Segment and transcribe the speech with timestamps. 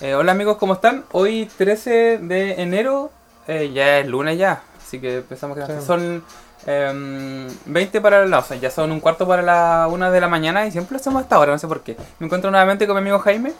[0.00, 1.04] Eh, hola amigos, ¿cómo están?
[1.12, 3.10] Hoy 13 de enero,
[3.48, 5.72] eh, ya es lunes ya, así que pensamos que Sí.
[5.84, 6.22] son
[6.66, 10.28] em, 20 para la, o sea, ya son un cuarto para la una de la
[10.28, 11.96] mañana y siempre lo hacemos a esta hora, no sé por qué.
[12.18, 13.52] Me encuentro nuevamente con mi amigo Jaime.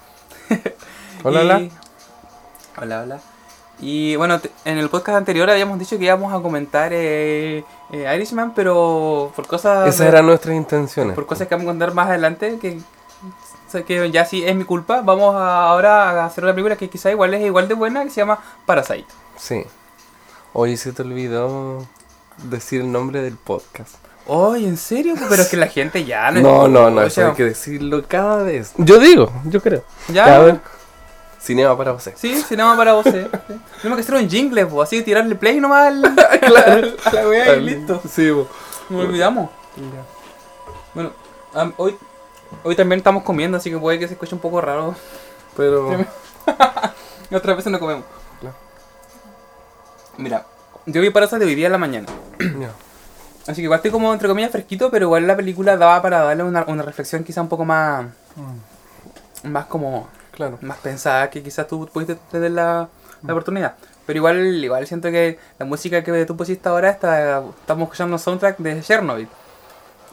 [1.25, 1.61] Hola, Y- hola.
[2.81, 3.19] Hola, hola.
[3.81, 7.63] Y bueno, en el podcast anterior habíamos dicho que íbamos a comentar eh,
[7.93, 9.89] eh, Irishman, pero por cosas...
[9.89, 11.15] Esas eran nuestras intenciones.
[11.15, 12.79] por cosas que vamos a contar más adelante, que,
[13.69, 16.77] o sea, que ya sí es mi culpa, vamos a- ahora a hacer una película
[16.77, 19.07] que quizá igual es igual de buena, que se llama Parasite.
[19.37, 19.63] Sí.
[20.55, 21.87] Hoy se te olvidó
[22.45, 23.97] decir el nombre del podcast.
[24.27, 25.15] Oye, ¿en serio?
[25.29, 26.31] Pero es que la gente ya...
[26.31, 28.73] No, no, no, o eso sea, hay que decirlo cada vez.
[28.79, 29.85] Yo digo, yo creo.
[30.09, 30.25] ¿Ya?
[30.25, 30.55] Cada vez.
[31.41, 32.09] Cinema para vos.
[32.17, 33.05] Sí, cinema para vos.
[33.05, 36.05] Tenemos que hacer un jingle, po, así tirarle play nomás al,
[37.05, 38.03] a la weá y listo.
[38.11, 38.49] Sí, bo.
[38.91, 39.51] Nos olvidamos.
[40.95, 41.13] Bueno,
[41.77, 41.97] hoy,
[42.65, 44.95] hoy también estamos comiendo, así que puede que se escuche un poco raro.
[45.57, 45.91] Pero.
[47.33, 48.05] Otras veces no comemos.
[48.41, 48.57] Claro.
[50.17, 50.47] Mira,
[50.87, 52.07] yo vi Parasite hoy día en la mañana.
[52.39, 52.71] ya.
[53.49, 56.43] Así que igual estoy como entre comillas fresquito, pero igual la película daba para darle
[56.43, 58.05] una, una reflexión quizá un poco más,
[59.43, 60.59] más como, Claro.
[60.61, 62.89] más pensada que quizás tú pudiste tener la,
[63.23, 63.77] la oportunidad.
[64.05, 68.19] Pero igual, igual siento que la música que tú pusiste ahora está, estamos escuchando un
[68.19, 69.29] soundtrack de Chernobyl.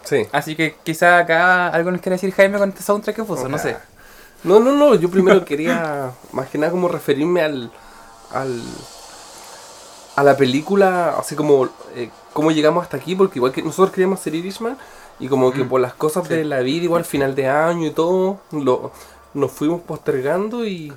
[0.05, 0.27] Sí.
[0.31, 3.57] Así que quizá acá algo nos quiere decir Jaime con este soundtrack que puso, no
[3.57, 3.75] sé.
[4.43, 4.95] No, no, no.
[4.95, 7.71] Yo primero quería, más que nada, como referirme al.
[8.31, 8.61] al
[10.15, 11.65] a la película, así como.
[11.95, 14.77] eh, cómo llegamos hasta aquí, porque igual que nosotros queríamos ser Irishman,
[15.19, 16.33] y como que Mm, por las cosas sí.
[16.33, 18.91] de la vida, igual final de año y todo, lo,
[19.33, 20.93] nos fuimos postergando y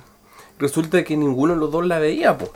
[0.57, 2.51] resulta que ninguno de los dos la veía, pues.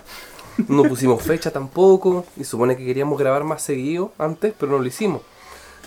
[0.68, 4.86] No pusimos fecha tampoco, y supone que queríamos grabar más seguido antes, pero no lo
[4.86, 5.22] hicimos.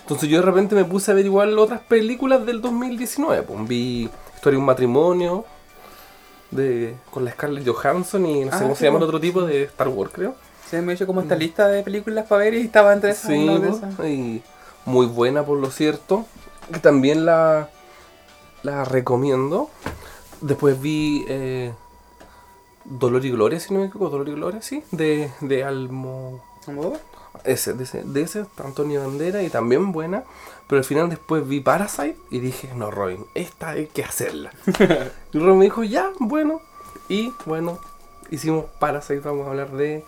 [0.07, 3.43] Entonces yo de repente me puse a ver igual otras películas del 2019.
[3.43, 5.45] Pues vi Historia de un matrimonio
[6.53, 9.09] de, con la Scarlett Johansson y no sé Ah, cómo sí, se llama el pues.
[9.09, 10.37] otro tipo de Star Wars, creo.
[10.71, 13.31] Se me hizo como esta lista de películas para ver y estaba entre esas.
[13.33, 14.07] Sí, de pues, esas.
[14.07, 14.43] y
[14.85, 16.25] muy buena por lo cierto.
[16.73, 17.71] Que también la,
[18.63, 19.71] la recomiendo.
[20.41, 21.73] Después vi eh,
[22.85, 26.45] Dolor y Gloria, si no me equivoco, Dolor y Gloria, sí, de, de Almo...
[26.69, 27.01] ¿Almodóvar?
[27.45, 30.25] Ese, de ese, de ese, Antonio Bandera y también buena.
[30.69, 34.51] Pero al final después vi Parasite y dije, no, Robin, esta hay que hacerla.
[35.33, 36.61] y Robin me dijo, ya, bueno.
[37.09, 37.79] Y bueno,
[38.31, 40.05] hicimos Parasite, vamos a hablar de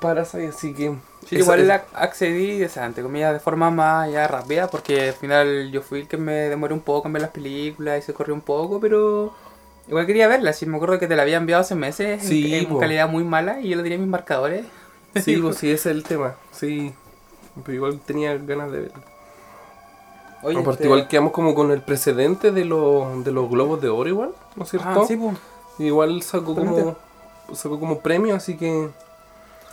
[0.00, 0.94] Parasite, así que...
[1.26, 5.08] Sí, igual es- la accedí, o sea, entre comillas, de forma más ya rápida, porque
[5.08, 8.02] al final yo fui el que me demoré un poco en ver las películas y
[8.02, 9.32] se corrió un poco, pero
[9.88, 10.52] igual quería verla.
[10.52, 12.78] Sí, me acuerdo que te la había enviado hace meses en- Sí, en, po.
[12.78, 14.66] calidad muy mala y yo le tenía mis marcadores.
[15.22, 16.34] Sí, pues sí, ese es el tema.
[16.52, 16.92] Sí,
[17.64, 19.02] pero igual tenía ganas de verlo.
[20.42, 23.88] Oye, Aparte, este- igual quedamos como con el precedente de, los de los globos de
[23.88, 24.88] oro, igual, ¿no es cierto?
[24.88, 25.36] Ah, sí, pues.
[25.78, 26.96] Igual sacó como,
[27.52, 28.90] sacó como premio, así que.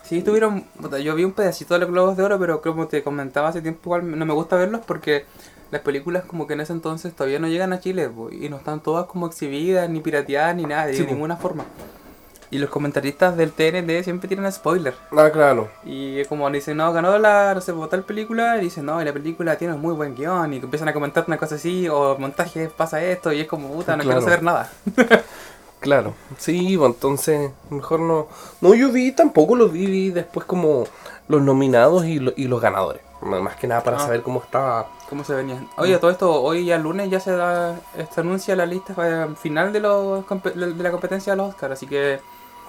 [0.04, 0.62] Sí, estuvieron.
[0.82, 3.62] puta, Yo vi un pedacito de los Globos de Oro, pero como te comentaba hace
[3.62, 5.26] tiempo, igual no me gusta verlos porque
[5.72, 8.58] las películas, como que en ese entonces todavía no llegan a Chile po, y no
[8.58, 11.12] están todas como exhibidas, ni pirateadas, ni nada, de Sí, po.
[11.12, 11.66] ninguna forma.
[12.52, 14.94] Y los comentaristas del TNT siempre tiran spoiler.
[15.18, 15.70] Ah, claro.
[15.86, 19.06] Y es como dicen, no, ganó la, no sé, tal película, y dicen, no, y
[19.06, 22.18] la película tiene un muy buen guion, y empiezan a comentar una cosa así, o
[22.18, 24.20] montaje pasa esto, y es como, puta, no Claro.
[24.20, 24.70] quiero saber nada.
[25.80, 26.14] Claro.
[26.38, 28.28] Sí, pues entonces, mejor no.
[28.62, 30.84] No, yo vi, tampoco los vi, vi después como
[31.28, 33.02] los nominados y, lo- y los ganadores.
[33.22, 34.02] Más que nada para Ah.
[34.02, 34.88] saber cómo estaba.
[35.10, 35.68] ¿Cómo se venían?
[35.78, 37.80] Oye, todo esto, hoy ya lunes ya se da,
[38.14, 40.24] se anuncia la lista eh, final de, los,
[40.56, 42.20] de la competencia de los Oscars, así que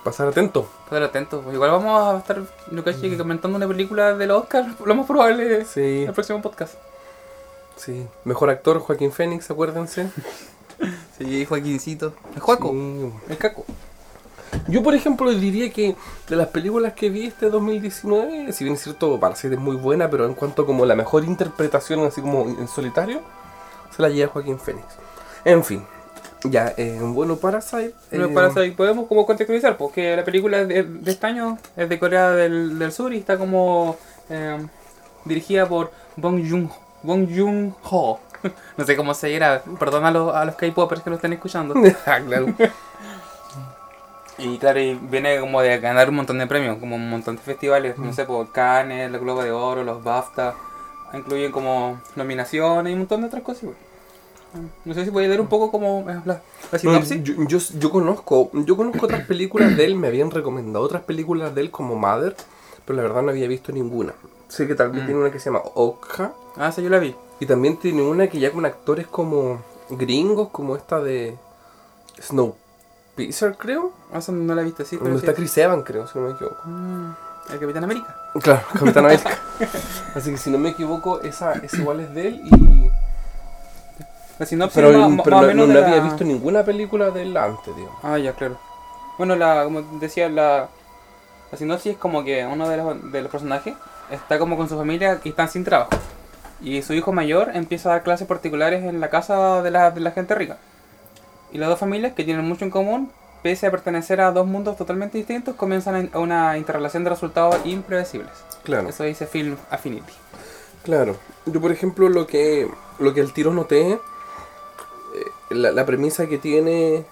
[0.04, 0.68] Pasar atento.
[0.84, 1.42] estar atentos.
[1.44, 4.94] Pues igual vamos a estar, yo caché, que comentando una película de los Oscars, lo
[4.94, 6.74] más probable es Sí, el próximo podcast.
[7.76, 8.06] sí.
[8.24, 10.10] Mejor actor, Joaquín Phoenix, acuérdense.
[11.16, 12.12] Sí, Joaquincito.
[12.34, 13.12] El Juaco, Sí.
[13.28, 13.64] el Caco.
[14.66, 15.94] Yo, por ejemplo, diría que
[16.28, 20.10] de las películas que vi este 2019, si bien es cierto, Parasite es muy buena,
[20.10, 23.20] pero en cuanto como la mejor interpretación, así como en solitario,
[23.94, 24.86] se la lleva Joaquín Phoenix.
[25.44, 25.86] En fin,
[26.44, 27.94] ya, eh, bueno, Parasite.
[28.10, 31.26] Pero eh, para eso, y podemos como contextualizar, porque la película es de, de este
[31.26, 33.96] año es de Corea del, del Sur y está como
[34.28, 34.58] eh,
[35.24, 36.70] dirigida por Bong Joon
[37.02, 38.20] Bong Joon Ho.
[38.76, 41.74] No sé cómo se dirá, perdón a los, a los K-popers que lo están escuchando.
[42.06, 42.46] ah, claro.
[44.38, 47.42] Y claro, y viene como de ganar un montón de premios, como un montón de
[47.42, 50.54] festivales, no sé, por Cannes, los Globo de Oro, los BAFTA,
[51.12, 53.62] incluyen como nominaciones y un montón de otras cosas.
[53.64, 53.76] igual.
[54.84, 56.40] No sé si puede dar un poco como eh, la,
[56.72, 57.22] No, sinopsis.
[57.22, 61.54] yo, yo, yo conozco, yo conozco otras películas de él, me habían recomendado otras películas
[61.54, 62.36] de él como Mother,
[62.84, 64.12] pero la verdad no había visto ninguna.
[64.48, 65.06] Sé que tal vez Mm.
[65.06, 67.14] tiene una que se llama Okja, Ah, esa yo la vi.
[67.40, 71.36] y también tiene una que ya con actores como gringos, como esta de
[72.20, 72.54] Snow
[73.14, 73.92] Snowpiercer, creo.
[74.12, 74.98] Ah, Eso no la he visto, sí.
[75.02, 75.36] Pero está sí.
[75.36, 76.56] Chris Evans, creo, si no me equivoco.
[76.64, 77.10] Mm,
[77.52, 78.16] el Capitán América.
[78.42, 79.30] Claro, Capitán América.
[80.14, 82.90] Así que si no me equivoco, esa, esa igual es de él y...
[84.42, 87.22] La sinopsis Pero, más, pero no, menos no de había la- visto ninguna película de
[87.22, 87.96] él antes, digamos.
[88.02, 88.56] Ah, ya, claro.
[89.16, 90.68] Bueno, la, como decía, la,
[91.52, 93.74] la sinopsis es como que uno de los, de los personajes
[94.10, 95.90] está como con su familia y están sin trabajo.
[96.60, 100.00] Y su hijo mayor empieza a dar clases particulares en la casa de la, de
[100.00, 100.56] la gente rica.
[101.52, 103.12] Y las dos familias, que tienen mucho en común,
[103.44, 108.32] pese a pertenecer a dos mundos totalmente distintos, comienzan a una interrelación de resultados impredecibles.
[108.64, 108.88] Claro.
[108.88, 110.12] Eso dice Film Affinity.
[110.82, 111.16] Claro.
[111.46, 112.68] Yo, por ejemplo, lo que,
[112.98, 114.00] lo que al tiro noté,
[115.14, 117.04] eh, la, la premisa que tiene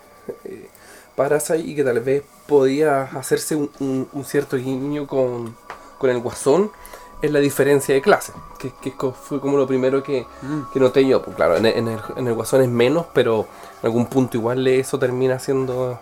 [0.44, 0.69] eh,
[1.17, 5.56] Parasite y que tal vez podía hacerse un, un- un cierto guiño con,
[5.99, 6.70] con el Guasón,
[7.23, 8.32] es la diferencia de clase.
[8.58, 8.73] Que,
[9.12, 10.26] fue como lo primero que,
[10.73, 11.20] que noté yo.
[11.23, 13.47] Pues claro, en el, en, el, en el Guasón es menos, pero
[13.82, 15.99] en algún punto igual eso termina siendo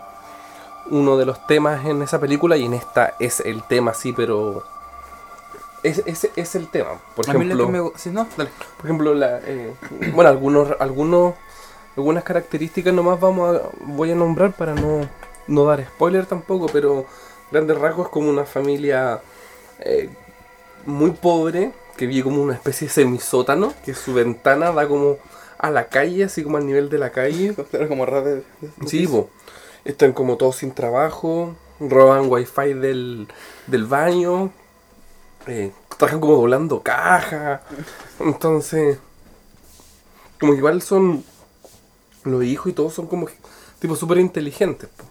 [0.90, 4.62] uno de los temas en esa película y en esta es el tema, sí, pero...
[5.82, 6.90] Es, es, es el tema.
[7.14, 8.50] Por a mí lo ejemplo, que me sí, no, dale.
[8.76, 9.74] por ejemplo, la, eh,
[10.12, 11.34] bueno, algunos, algunos,
[11.98, 15.08] algunas características nomás vamos a, voy a nombrar para no,
[15.48, 17.06] no dar spoiler tampoco, pero
[17.50, 19.20] grandes rasgos es como una familia
[19.80, 20.08] eh,
[20.86, 25.16] muy pobre que vive como una especie de semisótano, que su ventana da como
[25.58, 27.54] a la calle, así como al nivel de la calle.
[27.70, 28.42] Claro, como de- de-
[28.86, 29.28] Sí, po.
[29.84, 33.26] están como todos sin trabajo, roban wifi del,
[33.66, 34.50] del baño,
[35.48, 37.62] eh, trabajan como doblando caja,
[38.20, 38.98] entonces,
[40.38, 41.24] como igual son
[42.24, 43.28] los hijos y todos son como
[43.78, 45.04] tipo súper inteligentes, po.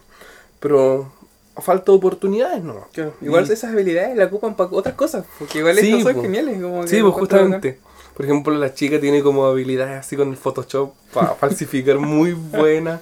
[0.60, 1.12] pero
[1.56, 2.88] a falta de oportunidades, ¿no?
[2.94, 6.22] Claro, Igual Y- esas habilidades las ocupan para otras cosas, porque igual Sí, estos son
[6.22, 6.62] geniales.
[6.62, 7.80] Como que Sí, pues justamente.
[8.16, 13.02] Por ejemplo, la chica tiene como habilidades así con el Photoshop para falsificar muy buena.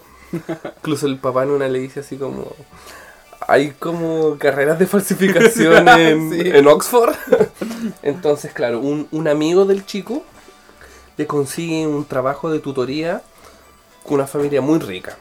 [0.77, 2.51] Incluso el papá en una le dice así como...
[3.47, 6.41] Hay como carreras de falsificación en, Sí.
[6.45, 7.13] en Oxford.
[8.03, 10.23] Entonces, claro, un, un amigo del chico
[11.17, 13.21] le consigue un trabajo de tutoría
[14.13, 15.17] una familia muy rica.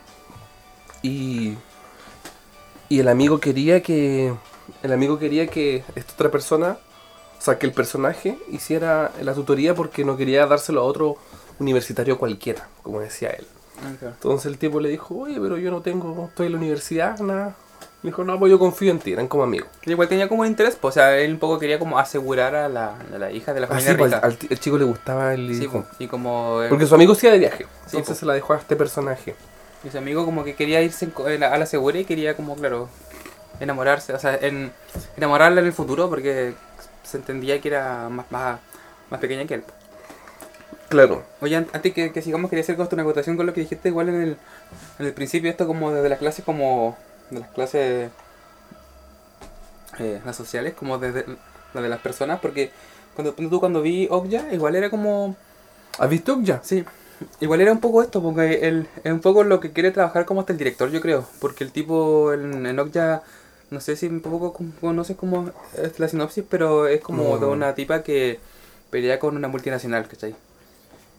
[1.03, 1.55] Y,
[2.89, 4.35] y el amigo quería que...
[4.83, 6.79] El amigo quería que esta otra persona
[7.39, 11.19] o sea, que el personaje hiciera la tutoría porque no quería dárselo a otro
[11.59, 13.47] universitario cualquiera, como decía él.
[13.85, 13.93] Ah.
[14.01, 17.55] Entonces el tipo le dijo, oye, pero yo no tengo, estoy en la universidad, nada.
[18.05, 19.67] Le dijo, no, pues yo confío en ti, eran como amigos.
[19.87, 22.69] Igual tenía como un interés, pues, o sea, él un poco quería como asegurar a
[22.69, 24.27] la, a la hija de la familia Así, pues, rica.
[24.27, 25.85] al, chico le gustaba el Sí, hijo.
[25.89, 27.65] pues, y como eh, Porque su amigo se iba de viaje.
[27.65, 28.19] Sí, Entonces pues.
[28.19, 29.35] se la dejó a este personaje.
[29.83, 32.55] y su amigo como que quería irse en la- a la segura y quería como,
[32.57, 32.89] claro,
[33.59, 34.71] enamorarse, o sea, en,
[35.17, 36.53] enamorarla en el futuro porque
[37.05, 38.61] se entendía que era más, más,
[39.11, 39.65] más pequeña que él.
[40.91, 41.23] Claro.
[41.41, 44.11] Oye, an- antes que, que sigamos, quería hacer una acotación con lo que dijiste igual
[44.11, 44.37] en el,
[44.99, 46.97] en el principio, esto como desde las clases como,
[47.31, 48.11] de las clases,
[49.99, 51.25] eh, las sociales, como desde
[51.73, 52.71] la de las personas, porque
[53.15, 55.37] cuando tú cuando vi Okja, igual era como,
[55.99, 56.61] ¿Has visto ya?
[56.63, 56.85] sí,
[57.41, 60.41] igual era un poco esto, porque él, es un poco lo que quiere trabajar como
[60.41, 63.23] hasta el director, yo creo, porque el tipo en, en Okja,
[63.71, 65.51] no sé si un poco como- conoces cómo
[65.81, 68.39] es la sinopsis, pero es como de una tipa que
[68.91, 70.35] pelea con una multinacional, ¿cachai?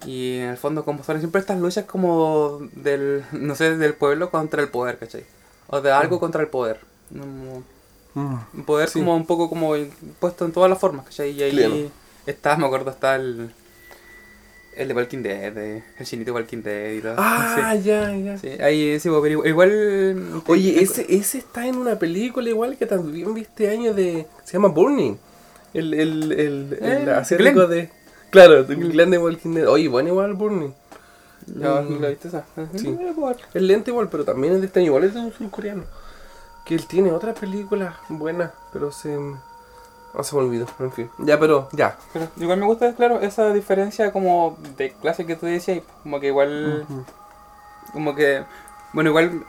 [0.06, 4.30] Y en el fondo, como son siempre estas luchas como del, no sé, del pueblo
[4.30, 5.26] contra el poder, ¿cachai?
[5.68, 6.80] O de algo contra el poder.
[7.12, 7.60] Mm.
[8.16, 9.00] Un poder Sí.
[9.00, 9.74] como un poco como
[10.20, 11.32] puesto en todas las formas, ¿cachai?
[11.32, 11.76] Y ahí Claro.
[12.26, 13.52] está, me acuerdo, está el,
[14.78, 17.16] el de Walking Dead, de- el chinito de Walking Dead y todo.
[17.18, 18.38] Ah, ya, ya.
[18.38, 20.42] Sí, ahí sí, pero igual...
[20.48, 24.26] Oye, ese, ese está en una película igual que también vi este año de...
[24.46, 25.18] Se llama Burning.
[25.74, 27.70] El, el, el, el Eh, asiático Glenn.
[27.70, 27.90] de...
[28.30, 29.68] Claro, de Glenn de Walking Dead.
[29.68, 30.74] Oye, bueno igual Burning.
[31.48, 32.02] Ya, Mm.
[32.02, 32.44] ¿la viste esa?
[32.76, 32.88] Sí.
[32.90, 34.88] Eh, pues, Es lento igual, pero también es de este año.
[34.88, 35.84] Igual es de un surcoreano.
[36.66, 39.16] Que él tiene otra película buena, pero se...
[39.16, 41.10] No se me olvidó, en fin.
[41.20, 41.98] Ya, pero ya.
[42.14, 46.28] Pero igual me gusta, claro, esa diferencia como de clase que tú decías, como que
[46.28, 46.86] igual...
[47.94, 48.44] Como que,
[48.94, 49.44] bueno, igual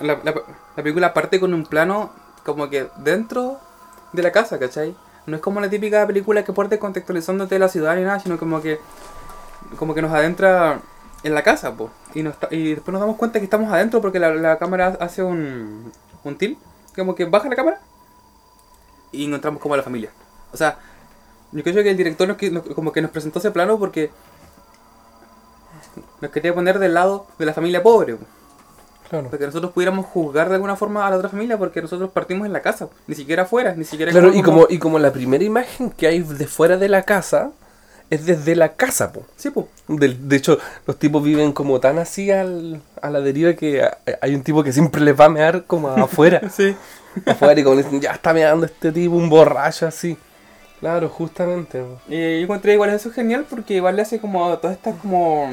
[0.00, 0.34] la, la,
[0.76, 2.10] la película parte con un plano
[2.44, 3.58] como que dentro
[4.12, 4.96] de la casa, ¿cachai?
[5.26, 8.60] No es como la típica película que parte contextualizándote la ciudad ni nada, sino como
[8.60, 8.80] que
[9.78, 10.80] como que nos adentra
[11.22, 11.90] en la casa, po.
[12.14, 15.22] Y, nos, y después nos damos cuenta que estamos adentro porque la, la cámara hace
[15.22, 15.92] un,
[16.24, 16.58] un tilt,
[16.96, 17.80] como que baja la cámara
[19.12, 20.10] y encontramos como a la familia.
[20.52, 20.78] O sea,
[21.52, 24.10] yo creo que el director nos, como que nos presentó ese plano porque
[26.20, 28.16] nos quería poner del lado de la familia pobre.
[28.16, 28.24] po.
[29.08, 29.26] Claro.
[29.26, 32.46] Para que nosotros pudiéramos juzgar de alguna forma a la otra familia porque nosotros partimos
[32.46, 35.44] en la casa, ni siquiera afuera, ni siquiera Claro, y como, y como la primera
[35.44, 37.52] imagen que hay de fuera de la casa
[38.14, 39.24] es desde la casa, po.
[39.36, 39.50] Sí.
[39.88, 43.98] Del- De, hecho, los tipos viven como tan así al- a la deriva que a-
[44.20, 46.40] hay un tipo que siempre les va a mear como afuera.
[46.54, 46.76] Sí.
[47.26, 50.16] afuera y como dicen, ya está meando este tipo, un borracho así.
[50.80, 51.80] Claro, justamente.
[51.80, 52.00] po.
[52.08, 55.48] Y yo encontré igual eso genial porque igual le hace como todas estas como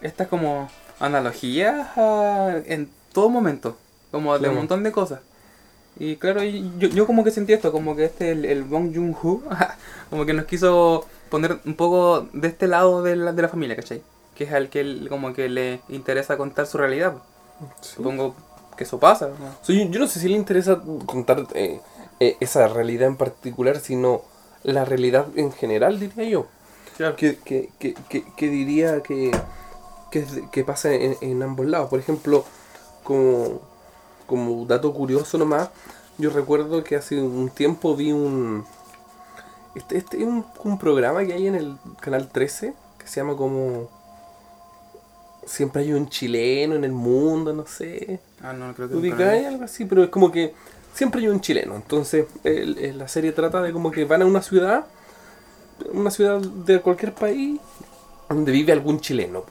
[0.00, 0.68] estas como
[1.00, 3.76] analogías a- en todo momento,
[4.10, 4.52] como de Claro.
[4.52, 5.20] un montón de cosas.
[5.98, 9.42] Y claro, yo, yo como que sentí esto, como que este, el, el Bong Joon-ho,
[10.10, 13.76] como que nos quiso poner un poco de este lado de la, de la familia,
[13.76, 14.02] ¿cachai?
[14.36, 17.14] Que es al que él como que le interesa contar su realidad.
[17.80, 18.36] Supongo
[18.76, 19.28] que eso pasa.
[19.28, 19.34] ¿no?
[19.62, 21.80] So, yo, yo no sé si le interesa contar eh,
[22.20, 24.22] eh, esa realidad en particular, sino
[24.62, 26.46] la realidad en general, diría yo.
[26.96, 27.14] Claro.
[27.14, 29.30] que, que, que, que, diría que,
[30.50, 31.90] que pasa en, en ambos lados.
[31.90, 32.44] Por ejemplo,
[33.04, 33.60] como,
[34.28, 35.70] como dato curioso nomás,
[36.18, 38.64] yo recuerdo que hace un tiempo vi un...
[39.74, 43.36] Este, este es un, un programa que hay en el canal 13 que se llama
[43.36, 43.88] como...
[45.46, 48.20] Siempre hay un chileno en el mundo, no sé.
[48.42, 49.44] Ah, no, creo que ¿Tú nunca lo ubicás vi.
[49.46, 49.84] algo así?
[49.86, 50.52] Pero es como que
[50.92, 51.74] siempre hay un chileno.
[51.74, 54.84] Entonces, el- el- la serie trata de como que van a una ciudad,
[55.92, 57.58] una ciudad de cualquier país,
[58.28, 59.44] donde vive algún chileno.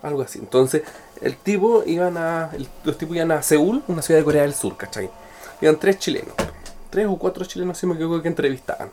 [0.00, 0.38] Algo así.
[0.38, 0.82] Entonces,
[1.22, 2.50] el tipo iban a.
[2.54, 5.10] el- los tipos iban a Seúl, una ciudad de Corea del Sur, ¿cachai?
[5.60, 6.34] Iban tres chilenos.
[6.90, 8.90] Tres o cuatro chilenos, si me equivoco, que entrevistaban.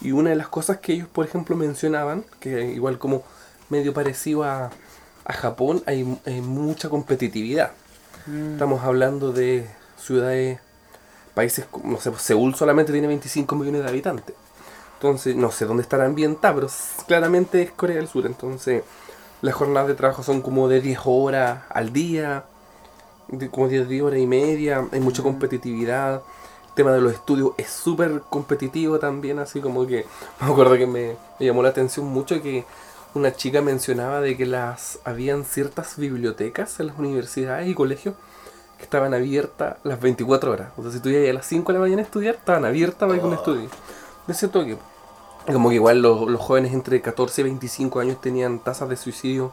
[0.00, 3.22] Y una de las cosas que ellos, por ejemplo, mencionaban, que igual como
[3.68, 4.70] medio parecido a,
[5.24, 7.72] a Japón, hay, hay mucha competitividad.
[8.26, 8.52] Mm.
[8.52, 9.66] Estamos hablando de
[9.98, 10.58] ciudades,
[11.34, 14.34] países, no sé, pues, Seúl solamente tiene 25 millones de habitantes.
[14.94, 16.68] Entonces, no sé dónde estará ambientada, pero
[17.06, 18.26] claramente es Corea del Sur.
[18.26, 18.82] Entonces,
[19.42, 22.44] las jornadas de trabajo son como de 10 horas al día,
[23.28, 26.22] de como 10, 10 horas y media, hay mucha competitividad.
[26.68, 30.06] El tema de los estudios es súper competitivo también, así como que
[30.40, 32.64] me acuerdo que me, me llamó la atención mucho que
[33.14, 38.14] una chica mencionaba de que las habían ciertas bibliotecas en las universidades y colegios
[38.80, 40.68] que estaban abiertas las 24 horas.
[40.76, 43.08] O sea, si tú ibas a las 5 de la mañana a estudiar, estaban abiertas
[43.08, 43.68] para que uno estudie.
[44.26, 44.78] De ese toque.
[45.46, 49.52] Como que igual los, los jóvenes entre 14 y 25 años tenían tasas de suicidio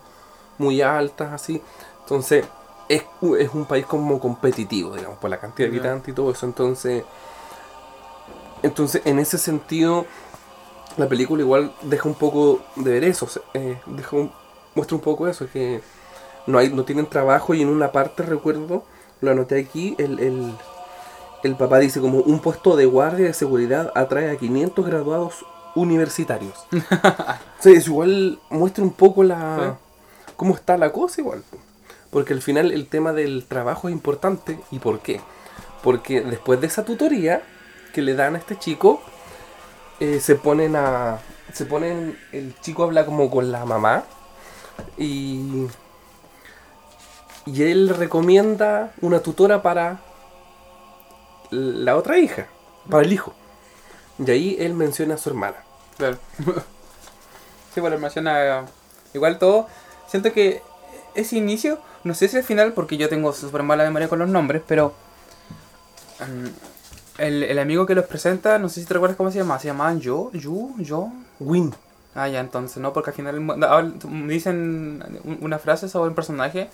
[0.57, 1.61] muy altas, así.
[2.01, 2.45] Entonces,
[2.89, 3.03] es,
[3.39, 6.45] es un país como competitivo, digamos, por la cantidad de habitantes y todo eso.
[6.45, 7.03] Entonces,
[8.63, 10.05] entonces en ese sentido,
[10.97, 13.27] la película igual deja un poco de ver eso.
[13.55, 14.31] eh, deja un-
[14.75, 15.81] muestra un poco eso, que
[16.47, 18.83] no, hay, no tienen trabajo y en una parte recuerdo,
[19.21, 20.53] lo anoté aquí, el, el,
[21.43, 25.45] el papá dice como un puesto de guardia de seguridad atrae a 500 graduados
[25.81, 26.65] universitarios.
[27.59, 29.77] sí, eso igual muestra un poco la
[30.37, 31.43] cómo está la cosa igual.
[32.11, 34.59] Porque al final el tema del trabajo es importante.
[34.71, 35.19] ¿Y por qué?
[35.83, 37.41] Porque después de esa tutoría
[37.93, 39.01] que le dan a este chico,
[39.99, 41.19] eh, se ponen a...
[41.51, 42.17] Se ponen...
[42.31, 44.05] El chico habla como con la mamá
[44.97, 45.67] y...
[47.45, 50.01] Y él recomienda una tutora para
[51.49, 52.47] la otra hija,
[52.89, 53.33] para el hijo.
[54.19, 55.66] Y ahí él menciona a su hermana.
[55.97, 56.17] Claro.
[57.73, 58.65] sí, bueno, menciona.
[59.13, 59.67] Igual todo.
[60.07, 60.61] Siento que
[61.15, 64.29] ese inicio, no sé si al final, porque yo tengo súper mala memoria con los
[64.29, 64.93] nombres, pero.
[66.19, 69.59] mm, el, el amigo que los presenta, no sé si te recuerdas cómo se llamaba.
[69.59, 70.31] ¿Se llamaban Yo?
[70.33, 70.75] ¿Yu?
[70.79, 71.09] ¿Yo?
[71.39, 71.73] Win.
[72.15, 72.93] Ah, ya, entonces, ¿no?
[72.93, 76.69] Porque al final mu- habl- dicen un- una frase sobre un personaje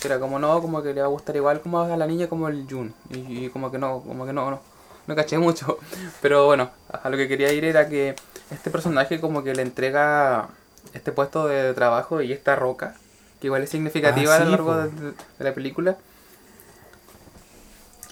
[0.00, 2.28] que era como no, como que le va a gustar igual como a la niña
[2.28, 2.94] como el Jun.
[3.10, 4.60] Y, y como que no, como que no, no.
[5.06, 5.78] No caché mucho.
[6.22, 6.70] Pero bueno,
[7.02, 8.16] a lo que quería ir era que
[8.50, 10.48] este personaje como que le entrega
[10.94, 12.94] este puesto de trabajo y esta roca,
[13.40, 14.90] que igual es significativa Ah, a lo sí, largo de,
[15.38, 15.98] de la película.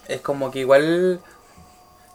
[0.08, 1.20] Es como que igual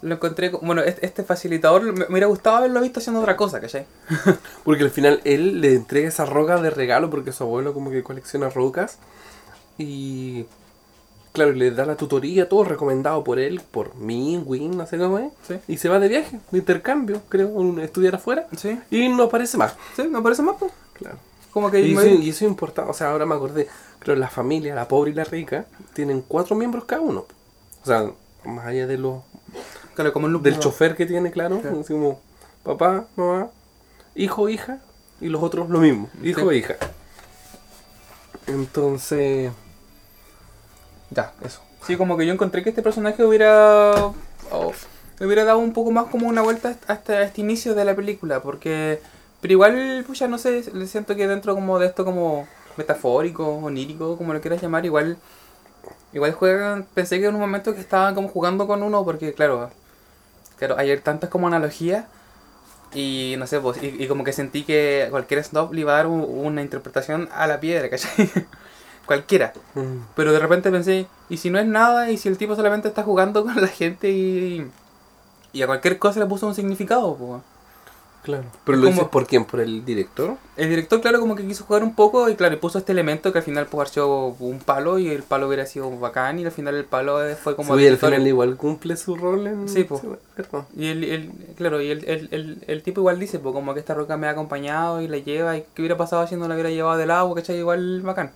[0.02, 3.38] lo encontré, co- bueno, este, este facilitador me, me hubiera gustado haberlo visto haciendo otra
[3.38, 3.88] cosa, ¿cachai?
[4.64, 8.04] Porque al final él le entrega esa roca de regalo porque su abuelo como que
[8.04, 8.98] colecciona rocas.
[9.78, 10.46] Y
[11.34, 15.20] claro, le da la tutoría, todo recomendado por él, por mí, Win, no sé cómo
[15.20, 15.32] es.
[15.48, 15.56] Sí.
[15.68, 18.48] Y se va de viaje, de intercambio, creo, un- estudiar afuera.
[18.58, 19.76] Sí, Y no aparece más.
[19.96, 20.72] sí, me parece más, pues.
[20.94, 21.18] Claro.
[21.52, 23.68] Como que Y me- eso, y eso es importante, o sea, ahora me acordé,
[24.00, 27.26] creo la familia, la pobre y la rica, tienen cuatro miembros cada uno.
[27.82, 28.12] O sea,
[28.46, 29.22] más allá de los
[29.96, 31.84] claro, como un del chofer que tiene, claro, Claro.
[31.88, 32.22] como
[32.64, 33.50] papá, mamá,
[34.16, 34.80] hijo, hija,
[35.20, 36.56] y los otros lo mismo, hijo Sí.
[36.56, 36.76] e hija.
[38.48, 39.52] Entonces,
[41.10, 41.62] ya, eso.
[41.86, 43.94] Sí, como que yo encontré que este personaje hubiera.
[44.52, 44.74] oh,
[45.20, 48.42] hubiera dado un poco más como una vuelta hasta este inicio de la película.
[48.42, 49.02] Porque.
[49.42, 54.18] Pero igual, pucha, no sé, le siento que dentro como de esto como metafórico, onírico,
[54.18, 55.18] como lo quieras llamar, igual.
[56.14, 56.86] Igual juegan.
[56.94, 59.72] Pensé que en un momento que estaban como jugando con uno, porque claro.
[60.58, 62.06] Claro, hay tantas como analogías
[62.94, 65.98] Y no sé, pues, y, y como que sentí que cualquier snob le iba a
[65.98, 68.32] dar un- una interpretación a la piedra, ¿cachai?
[69.10, 69.54] Cualquiera.
[69.74, 72.12] Mm, Pero de repente pensé, ¿y si no es nada?
[72.12, 74.66] ¿Y si el tipo solamente está jugando con la gente y,
[75.52, 77.16] y a cualquier cosa le puso un significado?
[77.16, 77.42] Pues?
[78.22, 78.44] claro.
[78.66, 79.46] ¿Pero lo dices por quién?
[79.46, 80.36] ¿Por el director?
[80.58, 83.32] El director, claro, como que quiso jugar un poco y claro, y puso este elemento
[83.32, 86.46] que al final pudo haber sido un palo y el palo hubiera sido bacán y
[86.46, 87.76] al final el palo eh, fue como...
[87.76, 89.68] sí, y al final igual cumple su rol en...
[89.70, 90.00] Sí, po.
[90.38, 90.66] ¿verdad?
[90.76, 93.80] Y el, el- claro, y el, el, el, el tipo igual dice, pues como que
[93.80, 96.54] esta roca me ha acompañado y la lleva y qué hubiera pasado si no la
[96.56, 97.58] hubiera llevado del agua, ¿cachai?
[97.58, 98.32] Igual bacán.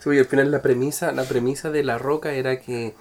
[0.00, 2.94] Sí, y al final la premisa, la premisa de la roca era que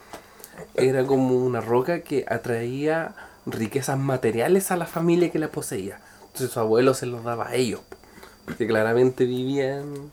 [0.75, 5.99] era como una roca que atraía riquezas materiales a la familia que la poseía.
[6.21, 7.97] Entonces su abuelo se los daba a ellos, po,
[8.45, 10.11] porque claramente vivían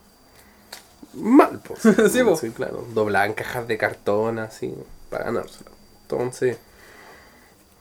[1.15, 1.81] mal, pues.
[2.13, 2.39] Sí, po.
[2.55, 2.85] claro.
[2.95, 4.75] Doblaban cajas de cartón así
[5.11, 5.71] para ganárselo.
[6.03, 6.59] Entonces,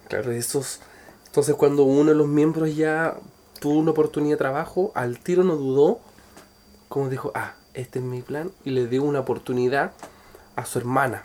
[0.07, 0.79] claro, esos.
[1.25, 3.15] Entonces cuando uno de los miembros ya
[3.59, 5.99] tuvo una oportunidad de trabajo, al tiro no dudó,
[6.89, 9.91] como dijo, ah, este es mi plan, y le dio una oportunidad
[10.55, 11.21] a su hermana.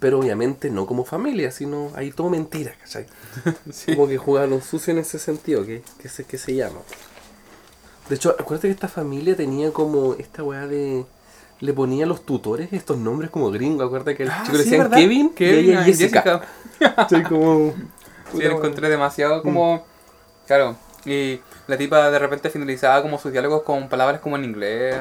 [0.00, 3.06] Pero obviamente no como familia, sino ahí todo mentira, ¿cachai?
[3.72, 3.94] Sí.
[3.94, 6.80] Como que jugaron sucio en ese sentido, que, que, se, que se llama.
[8.08, 11.04] De hecho, acuérdate que esta familia tenía como esta weá de...
[11.60, 13.86] Le ponía a los tutores estos nombres como gringos.
[13.86, 14.98] Acuérdate que el Ah, chico le decían ¿verdad?
[14.98, 16.42] Kevin, Kevin, y ella ah, Jessica.
[17.10, 17.74] Soy como...
[18.32, 19.84] Sí, lo encontré demasiado como...
[20.46, 24.96] Claro, y la tipa de repente finalizaba como sus diálogos con palabras como en inglés.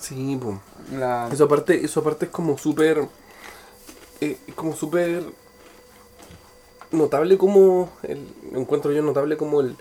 [0.00, 0.58] Sí, pues.
[0.92, 1.28] La...
[1.32, 3.08] Eso aparte, eso aparte es como súper.
[4.20, 5.24] eh, como súper.
[6.90, 7.90] Notable como.
[8.02, 9.76] El, encuentro yo notable como el.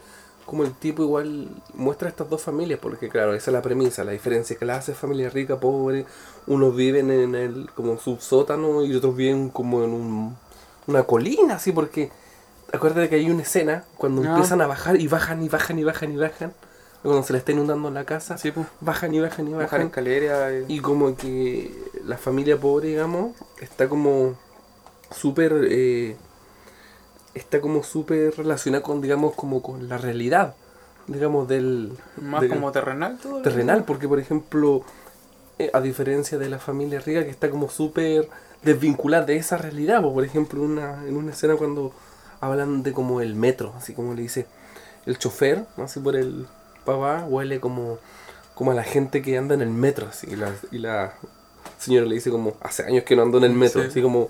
[0.46, 4.14] Como el tipo igual muestra estas dos familias, porque claro, esa es la premisa, la
[4.14, 6.06] diferencia la hace familia rica, pobre,
[6.46, 10.38] unos viven en el como subsótano y otros viven como en un,
[10.88, 12.12] una colina, así porque
[12.72, 16.12] acuérdate que hay una escena cuando empiezan a bajar y bajan y bajan y bajan
[16.14, 16.54] y bajan,
[17.04, 18.68] cuando se le está inundando la casa, Sí, pues.
[18.82, 19.82] bajan y bajan y bajan.
[19.84, 20.52] escalera.
[20.68, 21.72] y- Y como que
[22.06, 24.36] la familia pobre, digamos, está como
[25.16, 25.54] súper...
[25.70, 26.16] eh,
[27.34, 30.56] está como súper relacionada con, digamos, como con la realidad,
[31.08, 31.92] digamos, del...
[32.20, 33.42] Más del como terrenal todo.
[33.42, 33.84] terrenal.
[33.86, 34.82] Porque, por ejemplo,
[35.60, 38.28] eh, a diferencia de la familia rica que está como súper
[38.64, 40.02] desvinculada de esa realidad.
[40.02, 40.14] po.
[40.14, 41.94] Por ejemplo, una, en una escena cuando
[42.42, 44.48] hablan de como el metro, así como le dice
[45.06, 46.48] el chofer, así por el
[46.88, 48.00] papá, huele como,
[48.56, 51.14] como a la gente que anda en el metro, así, y la, y la
[51.78, 53.88] señora le dice como, hace años que no ando en el metro, Sí.
[53.90, 54.30] así como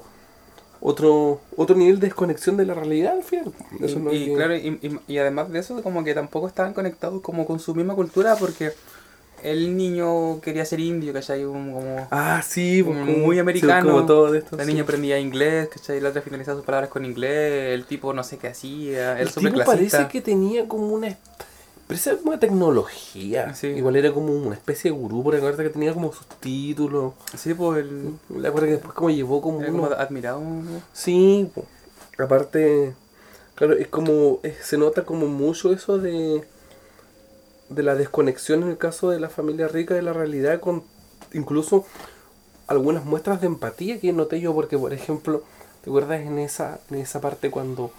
[0.79, 3.51] otro otro nivel de desconexión de la realidad al final.
[3.81, 7.21] Eso y, que- claro, y, y- y además de eso, como que tampoco estaban conectados
[7.21, 8.71] como con su misma cultura porque
[9.43, 11.45] el niño quería ser indio, ¿cachai?
[11.45, 13.91] Un- Como, Ah, sí, como como- muy sí, americano.
[13.91, 14.55] como todo esto.
[14.55, 14.69] la sí.
[14.71, 15.99] niña aprendía inglés, ¿cachai?
[15.99, 19.63] La otra finalizaba sus palabras con inglés, el tipo no sé qué hacía, El tipo
[19.65, 21.17] parece que tenía como una.
[21.87, 23.53] Parece como una tecnología.
[23.53, 23.67] Sí.
[23.67, 27.13] Igual era como una especie de gurú, porque acuérdate que tenía como sus títulos.
[27.37, 28.13] Sí, pues el...
[28.29, 30.41] Me acuerdo que después como llevó como era como admirado.
[30.41, 30.81] ¿no?
[30.91, 31.65] Sí, po.
[32.21, 32.93] aparte,
[33.55, 34.39] claro, es como.
[34.43, 36.43] es- se nota como mucho eso de.
[37.69, 40.83] de la desconexión en el caso de la familia rica de la realidad, con
[41.33, 41.85] incluso
[42.67, 45.43] algunas muestras de empatía que noté yo, porque por ejemplo,
[45.83, 47.91] ¿te acuerdas en esa, en esa parte cuando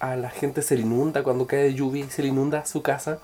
[0.00, 3.18] a la gente se le inunda, cuando cae lluvia y se le inunda su casa?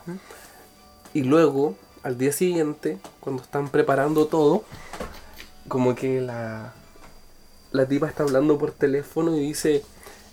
[1.13, 4.65] Y luego, al día siguiente, cuando están preparando todo,
[5.69, 6.73] como que la,
[7.73, 9.83] la tipa está hablando por teléfono y dice,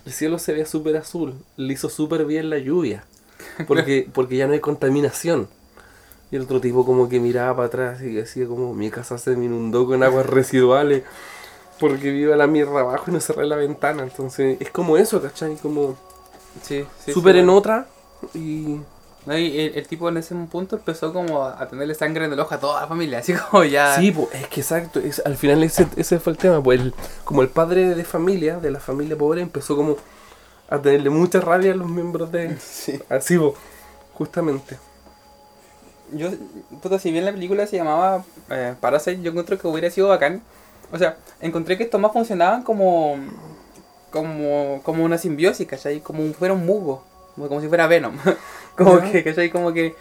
[0.06, 3.04] el cielo se ve súper azul, le hizo súper bien la lluvia,
[3.68, 5.48] porque, porque ya no hay contaminación.
[6.32, 9.36] Y el otro tipo como que miraba para atrás y decía como, mi casa se
[9.36, 11.04] me inundó con aguas residuales,
[11.80, 14.04] porque viva la mierda abajo y no cerré la ventana.
[14.04, 15.56] Entonces es como eso, ¿cachai?
[15.58, 15.98] Como
[16.62, 17.12] Sí, sí.
[17.14, 17.58] súper sí, en bueno.
[17.58, 17.88] otra
[18.34, 18.80] y...
[19.24, 22.40] No, y el, el tipo en ese punto empezó como a tenerle sangre en el
[22.40, 23.96] ojo a toda la familia, así como ya...
[23.96, 26.94] Sí, pues, es que exacto, es, al final ese, ese fue el tema, pues el-
[27.24, 29.98] como el padre de familia, de la familia pobre, empezó como
[30.70, 32.58] a tenerle mucha rabia a los miembros de...
[32.60, 33.00] Sí.
[33.10, 33.54] Así, pues,
[34.14, 34.78] justamente.
[36.14, 36.30] Yo,
[36.82, 40.42] puta, si bien la película se llamaba eh, Parasite, yo encontré que hubiera sido bacán.
[40.92, 43.16] O sea, encontré que estos más funcionaban como
[44.12, 46.02] como, como una simbiosis, ¿cachai?
[46.02, 47.04] Como un, fuera un musgo,
[47.36, 48.16] como, si fuera Venom.
[48.78, 49.50] como que, ¿cachai?
[49.50, 49.96] Como que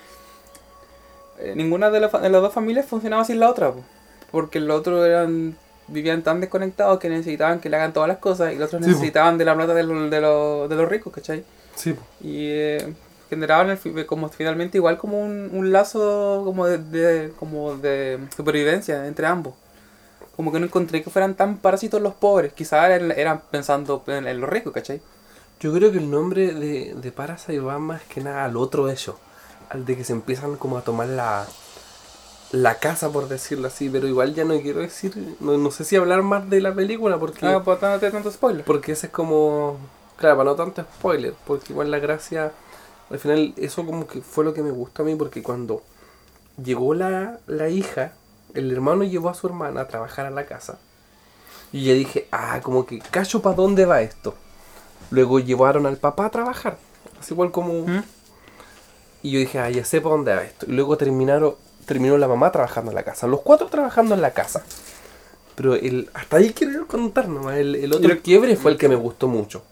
[1.38, 3.80] eh, ninguna de, la de las dos familias funcionaba sin la otra, po.
[4.30, 5.56] porque los otros eran
[5.88, 8.90] vivían tan desconectados que necesitaban que le hagan todas las cosas y los otros Sí,
[8.90, 8.96] po.
[8.96, 11.42] necesitaban de la plata de, los- de, los, de los ricos, ¿cachai?
[11.74, 12.92] Sí, Y eh,
[13.28, 19.26] generaban el como finalmente igual como un, un lazo como de- como de supervivencia entre
[19.26, 19.54] ambos.
[20.40, 22.54] Como que no encontré que fueran tan parásitos los pobres.
[22.54, 25.02] Quizás eran, eran pensando en, en los ricos, ¿cachai?
[25.60, 29.18] Yo creo que el nombre de, de Parasite va más que nada al otro hecho.
[29.68, 31.46] Al de que se empiezan como a tomar la,
[32.52, 33.90] la casa, por decirlo así.
[33.90, 37.18] Pero igual ya no quiero decir, no, no sé si hablar más de la película
[37.18, 37.44] porque...
[37.44, 38.64] Ah, pues dándote tanto spoiler.
[38.64, 39.76] Porque ese es como.
[40.16, 41.34] Claro, para no tanto spoiler.
[41.46, 42.52] Porque igual la gracia.
[43.10, 45.14] Al final, eso como que fue lo que me gustó a mí.
[45.16, 45.82] Porque cuando
[46.56, 48.14] llegó la, la hija,
[48.54, 50.78] el hermano llevó a su hermana a trabajar a la casa.
[51.72, 54.34] Y ya dije, ah, como que cacho para dónde va esto.
[55.10, 56.78] Luego llevaron al papá a trabajar.
[57.20, 57.86] Así igual como.
[57.86, 58.02] ¿Mm?
[59.22, 60.66] Y yo dije, ah, ya sé para dónde va esto.
[60.68, 61.54] Y luego terminaron,
[61.86, 63.26] terminó la mamá trabajando en la casa.
[63.26, 64.64] Los cuatro trabajando en la casa.
[65.54, 67.58] Pero el, hasta ahí quiero contar nomás.
[67.58, 69.62] El, el otro quiebre fue el que me gustó mucho.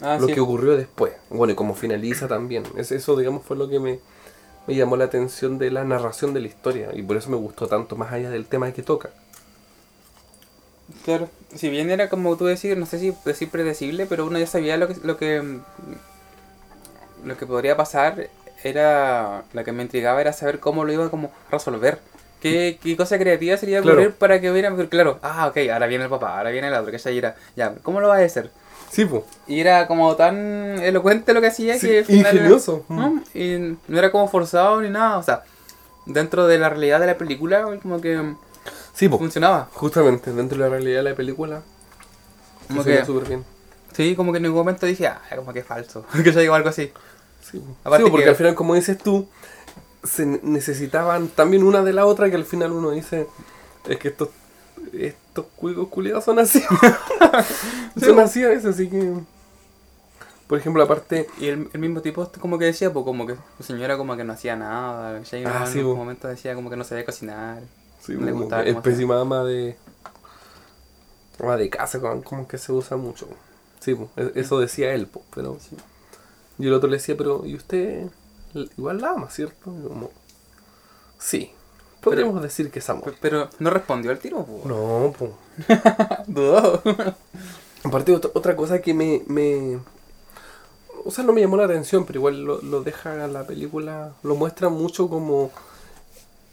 [0.00, 0.34] Ah, lo sí.
[0.34, 1.12] que ocurrió después.
[1.30, 2.64] Bueno, y como finaliza también.
[2.76, 4.00] Es, eso, digamos, fue lo que me,
[4.66, 6.90] me llamó la atención de la narración de la historia.
[6.94, 9.10] Y por eso me gustó tanto, más allá del tema que toca.
[11.04, 14.46] Claro, si bien era como tú decir, no sé si decir predecible, pero uno ya
[14.46, 15.60] sabía lo que lo que
[17.24, 18.28] lo que podría pasar
[18.64, 21.98] era lo que me intrigaba era saber cómo lo iba como a resolver.
[22.40, 23.98] ¿Qué, qué cosa creativa sería Claro.
[24.00, 26.90] ocurrir para que hubiera claro, ah, ok, ahora viene el papá, ahora viene el otro,
[26.90, 28.50] que ya era, ya, ¿cómo lo va a hacer?
[28.92, 29.22] Sí, pues.
[29.46, 30.36] Y era como tan
[30.82, 32.84] elocuente lo que hacía Sí, que al final era- ingenioso.
[32.90, 33.22] ¿no?
[33.32, 35.44] Y no era como forzado ni nada, o sea,
[36.04, 38.34] dentro de la realidad de la película como que
[38.92, 39.18] Sí, pues.
[39.18, 39.70] funcionaba.
[39.72, 41.62] Justamente, dentro de la realidad de la película.
[42.68, 43.44] Como que- súper bien.
[43.94, 46.04] Sí, como que en ningún momento dije, ah, como que es falso.
[46.24, 46.92] que ya llegó algo así.
[47.50, 47.74] Sí, po.
[47.84, 49.26] Aparte Sí, po, porque que- al final, como dices tú,
[50.04, 53.26] se ne- necesitaban también una de la otra que al final uno dice,
[53.88, 54.28] es que estos,
[54.92, 56.62] estos cuicos culiados son así.
[58.00, 59.14] son así a veces, así que...
[60.46, 61.28] Por ejemplo, aparte...
[61.40, 64.24] Y el, el mismo tipo como que decía, pues como que su señora como que
[64.24, 65.20] no hacía nada.
[65.22, 67.62] Ya en Ah, sí, un momento decía como que no sabía cocinar.
[68.00, 69.76] Sí, Le como gustaba es pésima ama de...
[71.40, 73.28] Ama de casa, como que se usa mucho.
[73.80, 75.58] Sí, po, e- eso decía él, po, pero...
[75.60, 75.76] Sí.
[76.58, 78.06] Y el otro le decía, pero ¿y usted
[78.76, 79.72] igual la ama, cierto?
[79.76, 80.10] Y como,
[81.18, 81.52] sí,
[82.02, 83.12] podríamos decir que es amor.
[83.12, 84.64] Pe- Pero no respondió al tiro, pues.
[84.66, 85.30] No, pues.
[86.26, 86.82] Dudó.
[87.84, 89.78] Aparte, otra, cosa que me, me.
[91.04, 94.12] O sea, no me llamó la atención, pero igual lo, lo deja la película.
[94.22, 95.50] Lo muestra mucho como.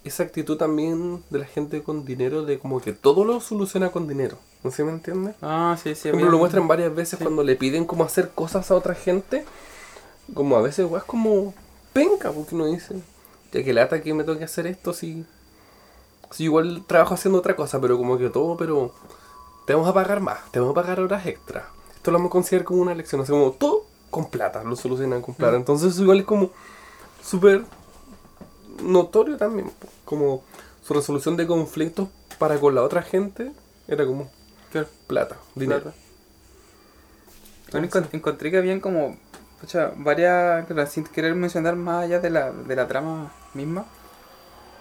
[0.06, 4.08] Esa actitud también de la gente con dinero, de como que todo lo soluciona con
[4.08, 4.38] dinero.
[4.64, 5.34] ¿No se me entiende?
[5.42, 6.10] ah, sí, sí.
[6.10, 7.24] Había- lo muestran varias veces Sí.
[7.26, 9.44] cuando le piden como hacer cosas a otra gente.
[10.34, 11.54] Como a veces, es como
[11.92, 12.96] penca, porque uno dice,
[13.52, 15.26] ya que lata que me tengo que hacer esto, si,
[16.32, 18.94] si igual trabajo haciendo otra cosa, pero como que todo, pero
[19.66, 21.68] te vamos a pagar más, te vamos a pagar horas extra.
[21.96, 25.22] Esto lo vamos a considerar como una lección, así como todo con plata, lo solucionan
[25.22, 25.54] con plata.
[25.54, 25.62] Mm.
[25.62, 26.52] Entonces igual es como
[27.24, 27.64] súper
[28.82, 29.72] notorio también,
[30.06, 30.44] como
[30.86, 33.52] su resolución de conflictos para con la otra gente
[33.88, 34.32] era como
[35.08, 35.92] plata, dinero.
[37.72, 39.18] Bueno, encon- encontré que habían como
[39.60, 43.86] pucha, varias, sin querer mencionar más allá de la, de la trama misma,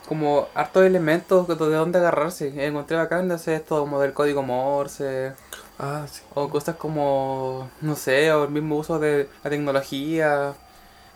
[0.08, 2.66] como hartos elementos de dónde agarrarse.
[2.66, 5.32] Encontré bacán, no sé, esto como del código Morse,
[5.78, 6.22] Ah, sí.
[6.34, 10.54] o cosas como, no sé, o el mismo uso de la tecnología.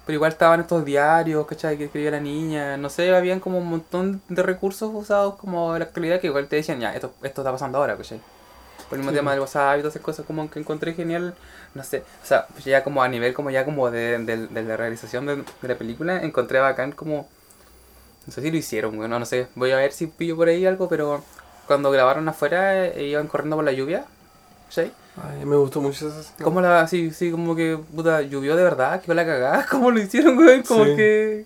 [0.07, 1.79] Pero igual estaban estos diarios, ¿cachai?
[1.79, 2.77] Que escribía la niña.
[2.77, 6.49] No sé, habían como un montón de recursos usados como de la actualidad que igual
[6.49, 8.21] te decían, ya, esto, esto está pasando ahora, ¿cachai?
[8.89, 9.17] Por el mismo Sí.
[9.19, 11.35] tema del WhatsApp y todas esas cosas como que encontré genial,
[11.75, 14.77] no sé, o sea, ya como a nivel como ya como de, de- de la
[14.77, 17.27] realización de, de la película, encontré bacán como,
[18.27, 20.65] no sé si lo hicieron, bueno, no sé, voy a ver si pillo por ahí
[20.67, 21.23] algo, pero
[21.67, 24.05] cuando grabaron afuera e iban corriendo por la lluvia,
[24.69, 24.93] ¿cachai?
[25.23, 26.37] Ay, me gustó mucho esa escena.
[26.43, 29.03] ¿Cómo la, sí, sí, como que, puta, llovió de verdad?
[29.03, 29.67] ¿Qué la cagada?
[29.71, 30.63] ¿Cómo lo hicieron, güey?
[30.63, 30.97] Como Sí.
[30.97, 31.45] que,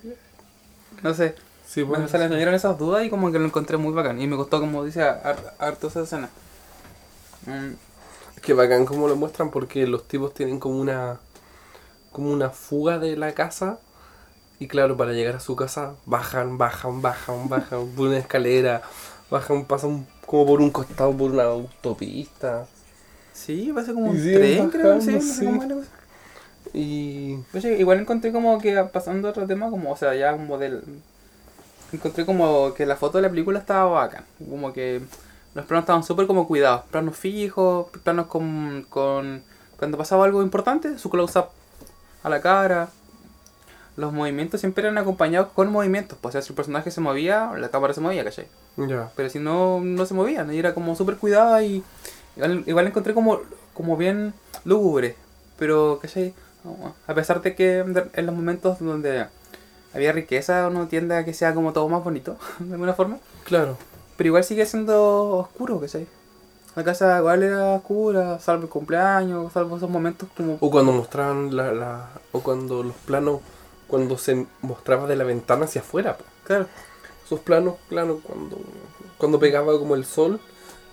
[1.02, 1.34] no sé,
[1.66, 4.20] Sí, me, pues, se le salieron esas dudas y como que lo encontré muy bacán.
[4.20, 6.28] Y me gustó, como dice, har- harto esa escena.
[7.46, 7.74] Mm,
[8.36, 11.18] Es que bacán como lo muestran porque los tipos tienen como una
[12.12, 13.78] como una fuga de la casa
[14.58, 18.82] y claro, para llegar a su casa bajan, bajan, bajan, bajan por una escalera,
[19.30, 22.66] bajan, pasan como por un costado por una autopista
[23.32, 25.82] Sí, parece como un tren, creo, sí, no sé cómo
[26.72, 30.58] y Oye, igual encontré como que pasando a otro tema, como, o sea, ya como
[30.58, 30.82] del...
[31.92, 34.24] Encontré como que la foto de la película estaba bacán.
[34.38, 35.00] Como que
[35.54, 36.82] los planos estaban súper como cuidados.
[36.90, 39.42] Planos fijos, planos con, con...
[39.78, 41.46] Cuando pasaba algo importante, su close-up
[42.22, 42.88] a la cara.
[43.96, 46.18] Los movimientos siempre eran acompañados con movimientos.
[46.20, 48.46] Pues, o sea, si el personaje se movía, la cámara se movía, ¿cachai?
[48.76, 49.10] ya.
[49.16, 50.52] Pero si no, no se movían.
[50.52, 51.82] Y era como súper cuidada y
[52.36, 53.40] igual, igual encontré como,
[53.72, 55.16] como bien lúgubre.
[55.58, 56.34] Pero, ¿cachai?
[57.06, 59.26] A pesar de que en los momentos donde
[59.94, 63.18] había riqueza uno tiende a que sea como todo más bonito, de alguna forma.
[63.44, 63.78] Claro.
[64.16, 66.06] Pero igual sigue siendo oscuro, ¿cachai?
[66.74, 70.58] La casa igual era oscura, salvo el cumpleaños, salvo esos momentos como...
[70.60, 73.40] O cuando mostraban la, la o cuando los planos
[73.86, 76.24] cuando se mostraba de la ventana hacia afuera, po.
[76.44, 76.66] Claro.
[77.24, 78.58] esos planos, claro, cuando
[79.18, 80.38] cuando pegaba como el sol,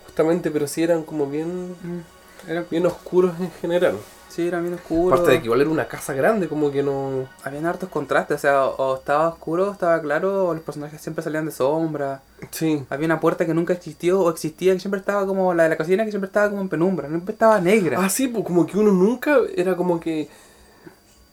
[0.06, 3.97] justamente, pero sí eran como bien Mm, Era, bien oscuros en general.
[4.29, 5.13] sí, era bien oscuro.
[5.15, 8.39] Aparte de que igual era una casa grande, como que no Habían hartos contrastes, o
[8.39, 12.21] sea, o estaba oscuro, estaba claro, o los personajes siempre salían de sombra.
[12.51, 12.84] Sí.
[12.89, 15.77] Había una puerta que nunca existió, o existía, que siempre estaba como la de la
[15.77, 17.97] cocina, que siempre estaba como en penumbra, siempre estaba negra.
[18.01, 20.27] Ah, sí, pues como que uno nunca era como que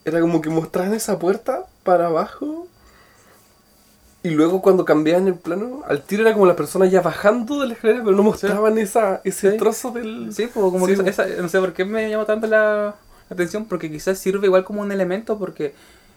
[0.05, 2.67] era como que mostraban esa puerta para abajo
[4.23, 7.67] y luego cuando cambiaban el plano, al tiro era como la persona ya bajando de
[7.67, 9.57] la escalera, pero no mostraban esa, ese Sí.
[9.57, 10.31] trozo del...
[10.31, 11.07] Sí, pues como Sí, que pues.
[11.09, 12.95] esa- esa- no sé por qué me llamó tanto la,
[13.31, 15.73] atención, porque quizás sirve igual como un elemento, porque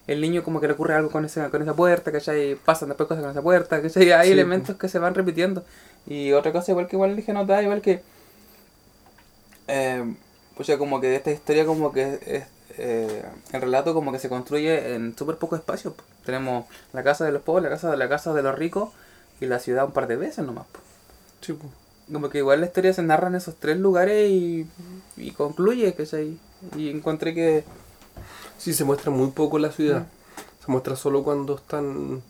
[0.07, 2.57] el niño como que le ocurre algo con esa, con esa puerta, ¿cachai?
[2.57, 4.13] Pasan después cosas con esa puerta, ¿cachai?
[4.13, 5.65] Hay Sí, elementos que se van repitiendo.
[6.07, 8.03] Y otra cosa igual que igual dije notar, igual que...
[9.69, 10.15] Eh,
[10.57, 12.45] pues ya como que esta historia como que es,
[12.79, 15.93] eh, el relato como que se construye en súper poco espacio.
[15.93, 16.03] po.
[16.25, 18.91] Tenemos la casa de los pobres, la casa, la casa de los ricos
[19.41, 20.67] y la ciudad un par de veces nomás.
[20.67, 20.81] po.
[21.41, 21.73] Sí, pues.
[22.13, 24.67] Como que igual la historia se narra en esos tres lugares y,
[25.17, 26.39] y concluye, ¿cachai?
[26.77, 27.65] Y encontré que...
[28.59, 30.01] Sí, se muestra muy poco la ciudad.
[30.01, 30.65] Mm.
[30.65, 32.23] Se muestra solo cuando están.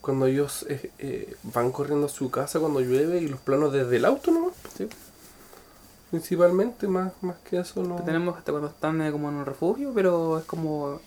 [0.00, 3.96] Cuando ellos eh, eh, van corriendo a su casa cuando llueve y los planos desde
[3.96, 4.54] el auto nomás.
[4.76, 4.88] Sí.
[6.10, 7.96] Principalmente, más, más que eso no.
[7.96, 11.00] Tenemos hasta cuando están eh, como en un refugio, pero es como...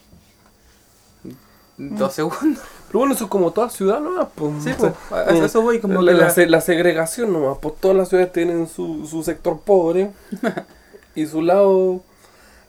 [1.78, 2.62] Dos segundos.
[2.88, 4.28] Pero bueno, eso es como toda ciudad nomás.
[4.36, 6.62] Pues, Sí, O sea, pues, a- eso voy, como la, que la la- se- la
[6.62, 7.58] segregación nomás.
[7.60, 10.12] Pues todas las ciudades tienen su, su sector pobre
[11.16, 12.02] y su lado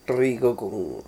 [0.07, 1.03] rico con.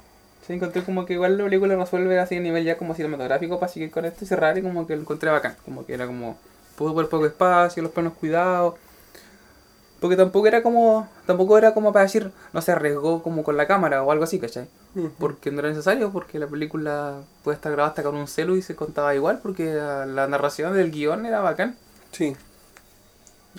[0.47, 3.73] Sí, encontré como que igual la película resuelve así a nivel ya como cinematográfico para
[3.73, 5.57] seguir con esto y cerrar y como que lo encontré bacán.
[5.65, 6.37] Como que era como
[6.77, 8.75] súper poco espacio, los planos cuidados.
[10.05, 13.67] Porque tampoco era como, tampoco era como para decir, no se arriesgó como con la
[13.67, 14.69] cámara o algo así, ¿cachai?
[15.19, 18.61] Porque no era necesario, porque la película puede estar grabada hasta con un celu y
[18.61, 21.77] se contaba igual, porque la, la narración del guion era bacán.
[22.13, 22.37] Sí.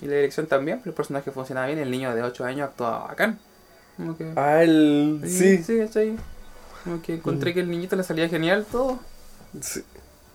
[0.00, 3.08] Y la dirección también, pero el personaje funcionaba bien, el niño de 8 años actuaba
[3.08, 3.40] bacán.
[3.96, 4.32] Como que...
[4.36, 5.22] Ah, el.
[5.26, 5.64] Sí.
[5.64, 6.16] Sí, ¿cachai?
[6.84, 9.00] Como que encontré que el niñito le salía genial todo.
[9.60, 9.82] Sí.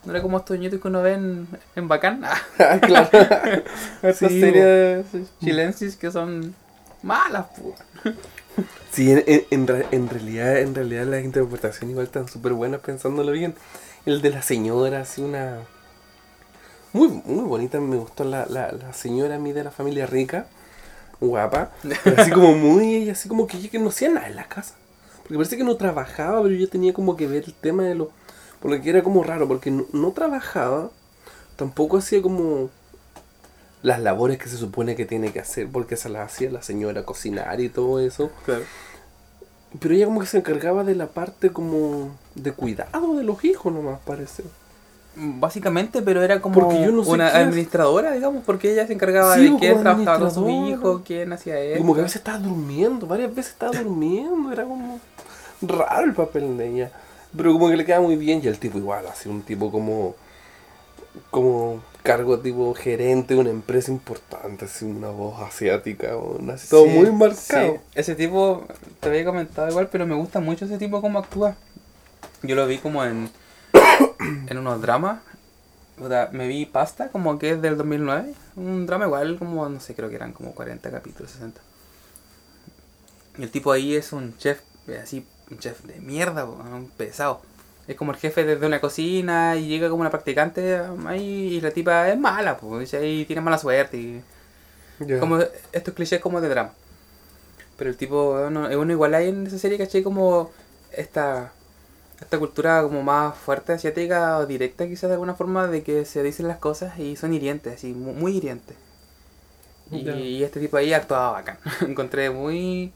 [0.04, 2.24] No era como estos niñitos que uno ve en, en Bacán.
[2.60, 3.10] Ah, claro.
[4.02, 5.06] Estas Sí, series
[5.40, 6.56] chilensis que son
[7.02, 7.76] malas, pues.
[8.92, 12.82] Sí, en, en- en re- en realidad, en realidad las interpretaciones igual están súper buenas
[12.82, 13.56] pensándolo bien.
[14.06, 15.60] El de la señora, así una...
[16.94, 20.48] Muy, muy bonita, me gustó la, la, la señora a mí de la familia rica,
[21.22, 21.72] guapa,
[22.04, 24.76] pero así como muy, así como que que no hacía nada en la casa.
[25.24, 28.12] Porque parece que no trabajaba, pero yo tenía como que ver el tema de lo...
[28.62, 30.90] Porque era como raro, porque no, no trabajaba,
[31.56, 32.70] tampoco hacía como
[33.82, 37.04] las labores que se supone que tiene que hacer, porque se las hacía la señora
[37.04, 38.30] cocinar y todo eso.
[38.46, 38.64] Claro.
[39.80, 43.74] Pero ella como que se encargaba de la parte como de cuidado de los hijos
[43.74, 44.44] nomás, parece.
[45.16, 49.36] Básicamente, pero era como Porque yo no sé una administradora, digamos, porque ella se encargaba
[49.36, 50.70] Sí, de como quién trabajaba con sus administradora.
[50.80, 51.80] hijos, quién hacía Y esto.
[51.80, 55.00] como que a veces estaba durmiendo, varias veces estaba durmiendo, era como
[55.64, 56.92] raro el papel de ella.
[57.36, 60.16] Pero como que le queda muy bien y el tipo igual, así un tipo como
[61.30, 66.86] como cargo tipo gerente de una empresa importante, así una voz asiática, una- así todo
[66.86, 67.74] Sí, muy marcado.
[67.74, 67.80] sí.
[67.96, 68.66] Ese tipo,
[69.00, 71.56] te había comentado igual, pero me gusta mucho ese tipo como actúa.
[72.44, 73.30] Yo lo vi como en,
[74.48, 75.20] en unos dramas.
[75.98, 78.34] Puta, Me vi Pasta, como que es del 2009.
[78.56, 81.62] Un drama igual, como, no sé, creo que eran como 40 capítulos, 60.
[83.38, 84.62] Y el tipo ahí es un chef,
[85.02, 87.42] así, un chef de mierda, po, un pesado.
[87.88, 91.62] Es como el jefe desde una cocina y llega como una practicante um, ahí y
[91.62, 93.98] la tipa es mala, pues, y tiene mala suerte.
[93.98, 94.24] Y,
[95.18, 95.40] como
[95.72, 96.74] estos clichés como de drama.
[97.78, 100.04] Pero el tipo, uno, uno igual hay en esa serie, ¿cachai?
[100.04, 100.52] Como
[100.92, 101.52] esta,
[102.22, 106.24] esta cultura como más fuerte asiática o directa quizás de alguna forma de que se
[106.24, 108.78] dicen las cosas y son hirientes, así, mu- muy, hirientes.
[109.92, 111.58] Y, y este tipo ahí actuaba bacán.
[111.88, 112.94] Encontré muy,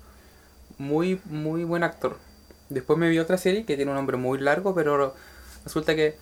[0.77, 2.17] muy, muy buen actor.
[2.69, 5.15] Después me vi otra serie que tiene un nombre muy largo, pero
[5.63, 6.17] resulta que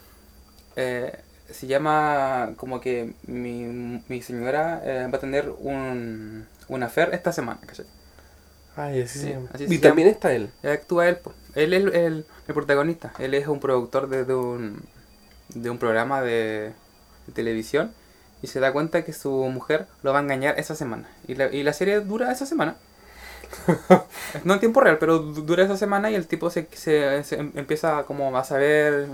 [0.76, 3.64] eh, se llama como que mi,
[4.08, 7.88] mi señora eh, va a tener un, un affair esta semana, ¿cachai?
[8.76, 9.50] Ay, así Sí, se llama.
[9.54, 10.52] así y se también está él.
[10.64, 11.34] Él actúa él, po.
[11.56, 14.82] él es el, el- el protagonista, él es un productor de, de un,
[15.50, 16.74] de un programa de,
[17.28, 17.94] de televisión
[18.42, 21.10] y se da cuenta que su mujer lo va a engañar esa semana.
[21.28, 22.78] Y la, y la serie dura esa semana.
[24.44, 27.36] no en tiempo real, pero du- dura esa semana y el tipo se, se, se
[27.36, 29.08] em- empieza como a saber,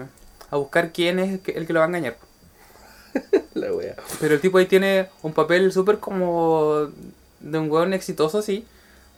[0.51, 2.17] a buscar quién es el que, el que lo va a engañar.
[3.53, 3.95] La wea.
[4.19, 6.87] Pero el tipo ahí tiene un papel súper como
[7.39, 8.65] de un weón exitoso, sí,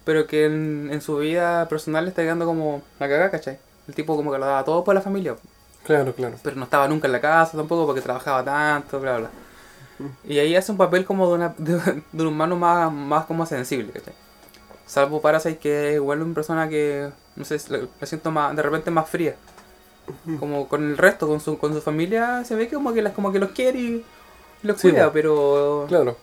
[0.06, 3.60] pero que en, en su vida personal le está quedando como la cagada, ¿cachai?
[3.88, 5.36] El tipo como que lo daba todo por la familia,
[5.84, 6.36] Claro, claro.
[6.44, 9.30] pero no estaba nunca en la casa tampoco porque trabajaba tanto, bla, bla.
[10.24, 11.74] Y ahí hace un papel como de, una, de,
[12.12, 14.14] de un humano más, más como sensible, ¿cachai?
[14.92, 18.92] Salvo Parasite que es igual una persona que, no sé, la, siento más, de repente
[18.92, 19.36] más fría.
[20.40, 23.14] Como con el resto, con su, con su familia, se ve que como que, las,
[23.14, 24.06] como que los quiere y
[24.64, 26.18] los Sí, cuida, pero Claro.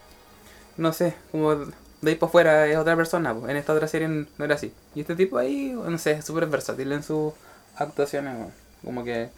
[0.77, 4.45] no sé, como de ahí para afuera es otra persona, en esta otra serie no
[4.45, 4.73] era así.
[4.95, 7.33] Y este tipo ahí, no sé, es súper versátil en sus
[7.77, 8.53] actuaciones,
[8.85, 9.31] como que...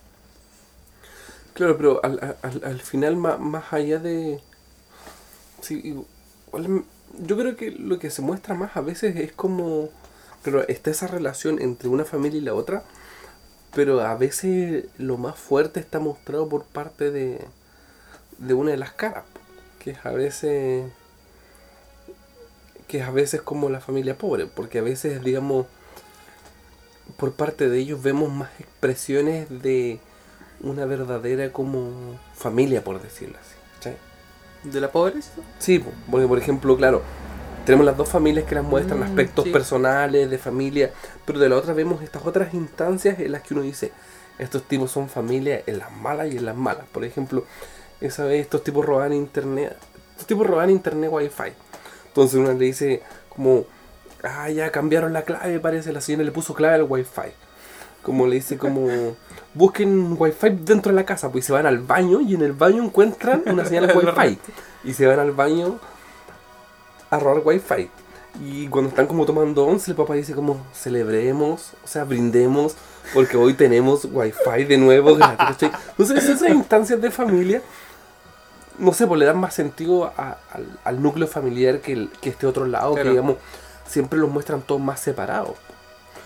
[1.54, 4.40] Claro, pero al, al, al final, más, más allá de.
[5.60, 6.84] Sí, igual,
[7.18, 9.88] yo creo que lo que se muestra más a veces es como.
[10.42, 12.85] Pero está esa relación entre una familia y la otra.
[13.75, 17.44] Pero a veces lo más fuerte está mostrado por parte de.
[18.38, 19.25] de una de las caras.
[19.79, 20.90] Que es a veces.
[22.88, 24.46] que es a veces como la familia pobre.
[24.46, 25.66] Porque a veces, digamos.
[27.16, 30.01] por parte de ellos vemos más expresiones de
[30.62, 33.55] una verdadera como familia, por decirlo así.
[33.75, 34.10] ¿cachai?
[34.64, 35.31] ¿De la pobreza?
[35.59, 37.03] Sí, po, porque por ejemplo, claro,
[37.64, 39.51] tenemos las dos familias que las muestran Mm, aspectos sí.
[39.51, 40.90] personales, de familia,
[41.25, 43.92] pero de la otra vemos estas otras instancias en las que uno dice,
[44.38, 46.85] estos tipos son familia en las malas y en las malas.
[46.92, 47.44] Por ejemplo,
[48.01, 49.77] esa vez estos tipos roban internet,
[50.12, 51.53] estos tipos roban internet wifi.
[52.09, 53.64] Entonces uno le dice como,
[54.23, 57.33] ah, ya cambiaron la clave, parece, la señora le puso clave al wifi.
[58.02, 58.88] Como le dice como,
[59.54, 62.52] busquen wifi dentro de la casa, pues y se van al baño y en el
[62.52, 64.38] baño encuentran una señal wifi.
[64.84, 65.78] Y se van al baño
[67.10, 67.90] a robar wifi.
[68.42, 72.76] Y cuando están como tomando once, el papá dice como, celebremos, o sea, brindemos,
[73.12, 75.68] porque hoy tenemos wifi de nuevo gratis.
[75.90, 77.60] Entonces esas instancias de familia,
[78.78, 82.30] no sé, pues le dan más sentido a- al, al núcleo familiar que, el- que
[82.30, 83.04] este otro lado, Claro.
[83.04, 83.36] que digamos,
[83.86, 85.56] siempre los muestran todos más separados.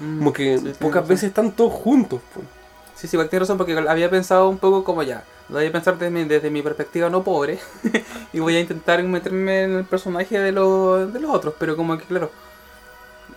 [0.00, 2.20] Mm, Como que sí, pocas veces están todos juntos.
[2.32, 2.46] pues.
[2.94, 5.24] Sí, sí, igual tienes razón porque había pensado un poco como ya.
[5.48, 7.58] Lo voy a pensar desde mi, desde mi perspectiva no pobre.
[8.32, 11.54] y voy a intentar meterme en el personaje de, los de los otros.
[11.58, 12.30] Pero como que, claro.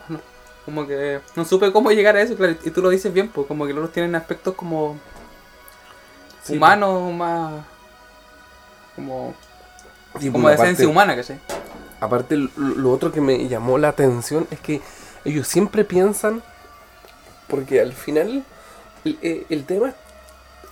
[0.10, 0.20] no,
[0.65, 2.56] como que no supe cómo llegar a eso, claro.
[2.63, 4.98] Y tú lo dices bien, pues como que los otros tienen aspectos como
[6.43, 7.54] Sí, humanos, más.
[8.96, 9.34] Como,
[10.20, 11.39] Sí, como de esencia humana, ¿cachai?
[12.00, 14.82] Aparte, lo otro que me llamó la atención es que
[15.28, 16.42] ellos siempre piensan,
[17.50, 18.46] porque al final
[19.04, 19.94] el, eh, tema,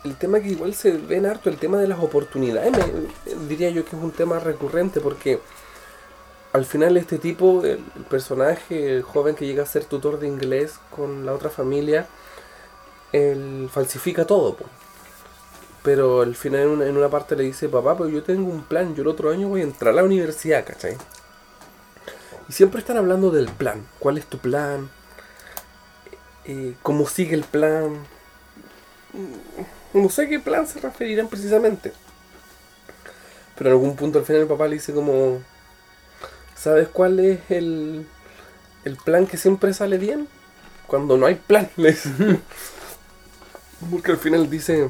[0.06, 2.72] el tema que igual se ve en harto, el tema de las oportunidades,
[3.50, 5.42] diría yo que es un tema recurrente, porque
[6.54, 10.80] al final este tipo, el, personaje, el joven que llega a ser tutor de inglés
[10.90, 12.08] con la otra familia,
[13.12, 14.56] él falsifica todo.
[15.84, 18.64] Pero al final en una, en una parte le dice, papá, pero yo tengo un
[18.64, 20.96] plan, yo el otro año voy a entrar a la universidad, ¿cachai?
[22.50, 23.86] Y siempre están hablando del plan.
[24.00, 24.90] ¿Cuál es tu plan?
[26.46, 27.94] Eh, ¿Cómo sigue el plan?
[29.14, 31.94] Mm, No sé a qué plan se referirán precisamente.
[33.56, 35.42] Pero en algún punto al final el papá le dice como...
[36.56, 38.08] ¿Sabes cuál es el,
[38.86, 40.28] el plan que siempre sale bien?
[40.88, 41.70] Cuando no hay plan.
[41.78, 42.10] le dice.
[43.92, 44.90] Porque al final dice...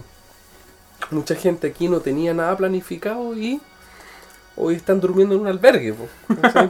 [1.11, 3.61] Mucha gente aquí no tenía nada planificado y
[4.57, 5.93] hoy están durmiendo en un albergue.
[5.93, 6.07] po.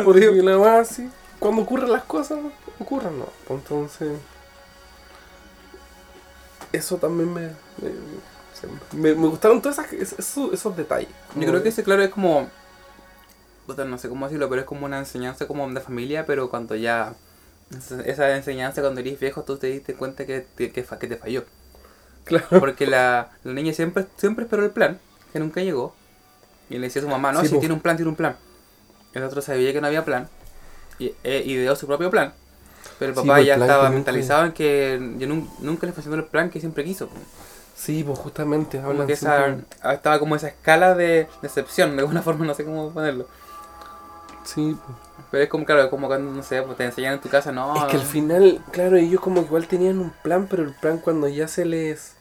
[0.03, 2.39] Por eso, y la más así, cuando ocurren las cosas,
[2.79, 3.25] ocurran, ¿no?
[3.47, 4.17] Pues Entonces,
[6.71, 7.41] eso también me,
[7.81, 7.91] me,
[8.93, 11.09] me- me gustaron todos esas- esos, esos detalles.
[11.35, 12.49] Yo creo que ese, claro, es como.
[13.67, 17.13] no sé cómo decirlo, pero es como una enseñanza como de familia, pero cuando ya.
[18.05, 21.45] esa- enseñanza cuando eres viejo, tú te diste cuenta que te, que, que te falló.
[22.25, 22.47] Claro.
[22.59, 24.99] Porque la, la niña siempre, siempre esperó el plan,
[25.31, 25.95] que nunca llegó.
[26.69, 27.59] Y le decía a su mamá, no, Sí, si po.
[27.59, 28.35] tiene un plan, tiene un plan.
[29.13, 30.27] El otro sabía que no había plan.
[30.99, 32.33] Y e ideó su propio plan.
[32.99, 36.17] Pero el papá po, el ya estaba nunca- mentalizado en que nun- nunca le funcionó
[36.17, 37.09] el plan que siempre quiso.
[37.75, 42.01] Sí, pues justamente Como hablan que esa, siempre- estaba como esa escala de decepción, de
[42.01, 43.27] alguna forma, no sé cómo ponerlo.
[44.43, 44.97] Sí, pues.
[45.31, 47.75] Pero es como, claro, como cuando, no sé, pues te enseñan en tu casa, no.
[47.75, 50.99] Es que al final, claro, ellos como que igual tenían un plan, pero el plan
[50.99, 52.13] cuando ya se les...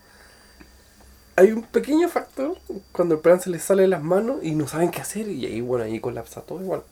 [1.37, 2.57] Hay un pequeño factor
[2.92, 5.44] cuando el plan se les sale de las manos y no saben qué hacer y
[5.46, 6.83] ahí, bueno, ahí colapsa todo igual.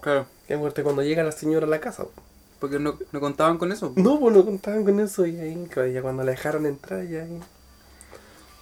[0.00, 2.04] Claro, Qué muerte cuando llega la señora a la casa.
[2.04, 2.10] po.
[2.58, 3.92] porque no, no contaban con eso.
[3.96, 7.40] No, pues no contaban con eso y ahí, ya cuando la dejaron entrar, ya ahí...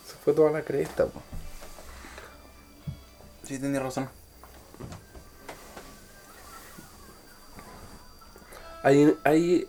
[0.06, 1.06] Se fue toda la cresta.
[1.06, 1.22] po.
[3.44, 4.08] Sí, tenías razón.
[8.82, 9.64] Hay, hay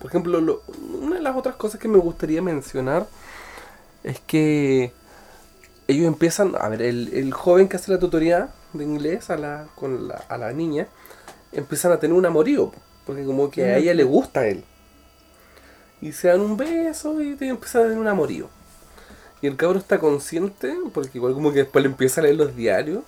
[0.00, 0.62] por ejemplo, lo-
[1.00, 3.06] una de las otras cosas que me gustaría mencionar
[4.04, 4.92] es que
[5.88, 9.66] ellos empiezan, a ver, el, el joven que hace la tutoría de inglés a la,
[9.74, 10.88] con la, a la niña,
[11.52, 14.64] empiezan a tener un amorío, po, porque como que a ella le gusta a él.
[16.00, 18.48] Y se dan un beso y te- empiezan a tener un amorío.
[19.42, 22.56] Y el cabro está consciente, porque igual como que después le empieza a leer los
[22.56, 23.02] diarios,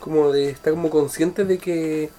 [0.00, 2.10] como de, está como consciente de que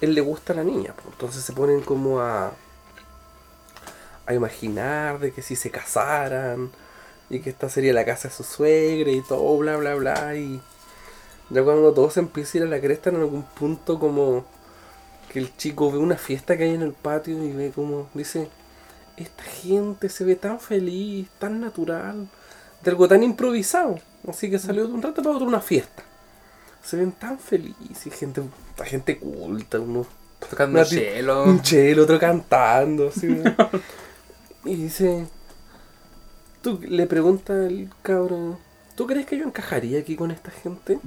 [0.00, 0.94] él le gusta a la niña.
[1.10, 2.52] Entonces se ponen como a,
[4.26, 6.70] a imaginar de que si se casaran
[7.30, 10.36] y que esta sería la casa de su suegra y todo, bla, bla, bla.
[10.36, 10.60] Y
[11.50, 14.44] ya cuando todo se empieza a ir a la cresta en algún punto como
[15.32, 18.48] que el chico ve una fiesta que hay en el patio y ve como, dice,
[19.16, 22.28] esta gente se ve tan feliz, tan natural,
[22.82, 23.98] de algo tan improvisado.
[24.28, 26.02] Así que salió de un rato para otro una fiesta.
[26.82, 28.42] Se ven tan felices, gente,
[28.84, 30.06] gente culta, uno
[30.50, 31.44] Tocando Una ti- cielo.
[31.44, 33.26] un chelo, otro cantando, así.
[34.64, 35.26] y dice,
[36.74, 38.58] le pregunta el cabrón,
[38.94, 40.98] ¿tú crees que yo encajaría aquí con esta gente?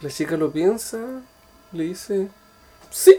[0.00, 0.98] La chica lo piensa,
[1.72, 2.28] le dice,
[2.90, 3.16] sí.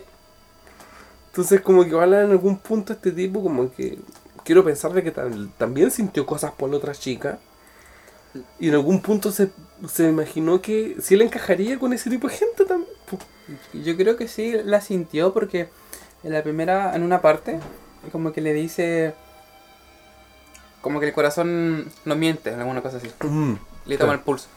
[1.28, 4.00] Entonces como que ojalá en algún punto este tipo como que
[4.44, 7.40] quiero pensar de que tam- también sintió cosas por la otra chica.
[8.60, 9.50] Y en algún punto se,
[9.88, 12.92] se imaginó que si él encajaría con ese tipo de gente también.
[13.74, 15.70] Yo creo que sí la sintió porque
[16.24, 17.60] en la primera, en una parte,
[18.12, 19.16] como que le dice.
[20.82, 23.10] Como que el corazón no miente, alguna cosa así.
[23.86, 24.48] Le toma el pulso.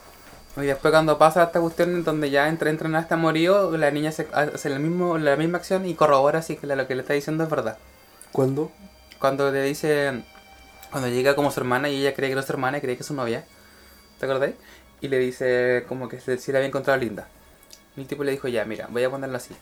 [0.57, 3.89] Y después cuando pasa esta cuestión en donde ya entra, entra en este amorío, la
[3.91, 7.01] niña se- hace la, mismo, la misma acción y corrobora así que lo que le
[7.01, 7.77] está diciendo es verdad.
[8.31, 8.71] ¿Cuándo?
[9.19, 10.23] Cuando le dice,
[10.91, 12.95] cuando llega como su hermana y ella cree que no es su hermana y cree
[12.95, 13.45] que es su novia,
[14.19, 14.53] ¿te acordáis?
[15.01, 17.27] Y le dice como que si la había encontrado linda.
[17.97, 19.55] Y el tipo le dijo, ya, mira, voy a ponerlo así.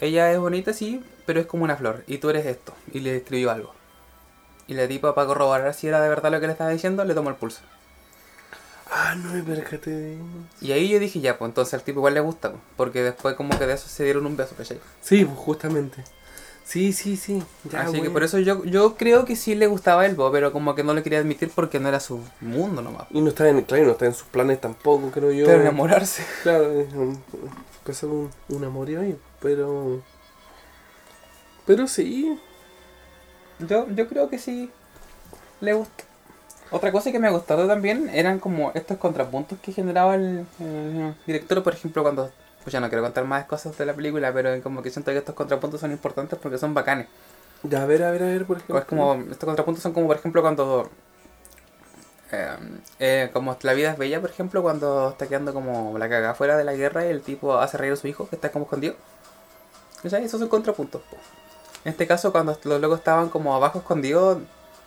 [0.00, 2.04] Ella es bonita, sí, pero es como una flor.
[2.06, 2.74] Y tú eres esto.
[2.92, 3.74] Y le escribió algo.
[4.68, 7.14] Y la tipa, para corroborar si era de verdad lo que le estaba diciendo, le
[7.14, 7.60] tomó el pulso.
[8.90, 10.16] Ah, no me percaté
[10.60, 12.50] Y ahí yo dije, ya, pues entonces al tipo igual le gusta.
[12.50, 14.80] pues, Porque después como que de eso se dieron un beso, ¿cachai?
[15.02, 16.04] Sí, pues justamente.
[16.64, 17.42] Sí, sí, sí.
[17.70, 20.52] Ya, Así que por eso yo, yo creo que sí le gustaba el bo, pero
[20.52, 23.06] como que no lo quería admitir porque no era su mundo nomás.
[23.10, 25.46] Y no está en, claro, no está en sus planes tampoco, creo yo.
[25.46, 26.24] Pero enamorarse.
[26.42, 27.22] Claro, es un,
[27.78, 30.02] empezó un, un amorío ahí, pero...
[31.66, 32.36] Pero sí,
[33.58, 34.70] Yo, yo creo que sí
[35.60, 36.04] le gusta.
[36.70, 41.62] Otra cosa que me gustó también eran como estos contrapuntos que generaba el, el director,
[41.62, 42.30] por ejemplo, cuando...
[42.64, 45.18] Pues ya no quiero contar más cosas de la película, pero como que siento que
[45.18, 47.06] estos contrapuntos son importantes porque son bacanes.
[47.62, 48.78] ya a ver, a ver, a ver, por ejemplo.
[48.78, 50.90] Es como, estos contrapuntos son como, por ejemplo, cuando...
[52.32, 52.56] eh,
[52.98, 56.56] eh, como La vida es bella, por ejemplo, cuando está quedando como la cagada fuera
[56.56, 58.96] de la guerra y el tipo hace reír a su hijo que está como escondido.
[60.02, 60.24] ¿Cachai?
[60.24, 61.02] Esos son contrapuntos.
[61.02, 61.16] po.
[61.86, 64.38] En este caso, cuando los locos estaban como abajo escondidos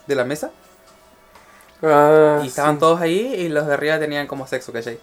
[0.05, 0.51] de la mesa
[1.81, 2.79] Ah, y estaban sí.
[2.81, 4.99] todos ahí y los de arriba tenían como sexo, ¿cachai?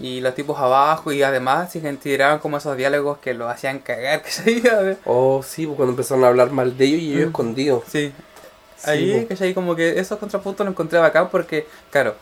[0.00, 4.22] Y los tipos abajo y además se tiraban como esos diálogos que los hacían cagar,
[4.24, 4.96] ¿cachai?
[5.04, 7.28] Oh, sí, pues cuando empezaron a hablar mal de ellos y ellos Mm.
[7.28, 7.84] escondidos.
[7.86, 8.12] Sí.
[8.78, 9.28] Sí, Ahí, po.
[9.28, 9.52] ¿cachai?
[9.52, 12.14] Como que esos contrapuntos los encontré bacán porque, claro,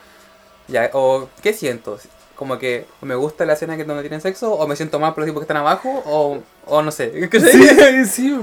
[0.66, 1.98] ya, o ¿qué siento?
[2.34, 5.20] Como que me gusta la escena que donde tienen sexo, o me siento mal por
[5.20, 7.30] los tipos que están abajo, o, o no sé.
[7.32, 8.40] Sí, sí.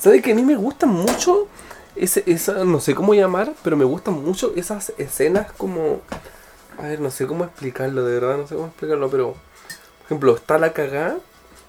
[0.00, 1.46] ¿Sabes que a mí me gustan mucho
[1.94, 6.00] ese, esa, no sé cómo llamar, pero me gustan mucho esas escenas como...
[6.78, 9.32] A ver, no sé cómo explicarlo, de verdad, no sé cómo explicarlo, pero...
[9.34, 11.18] Por ejemplo, está la cagada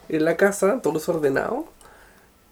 [0.08, 1.66] en la casa, todo desordenado,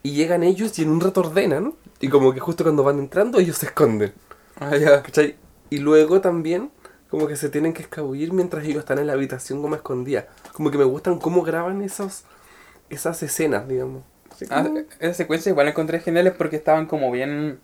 [0.04, 3.40] y llegan ellos y en un rato ordenan, y como que justo cuando van entrando
[3.40, 4.14] ellos se esconden.
[4.60, 5.02] Ah, ya.
[5.02, 5.38] ¿Cachai?
[5.70, 6.72] Y luego también
[7.10, 10.26] como que se tienen que escabullir mientras ellos están en la habitación como escondidas.
[10.52, 12.24] Como que me gustan cómo graban esos,
[12.90, 14.04] esas escenas, digamos.
[14.46, 17.60] Así Ah, esa secuencia igual la encontré geniales porque estaban como bien.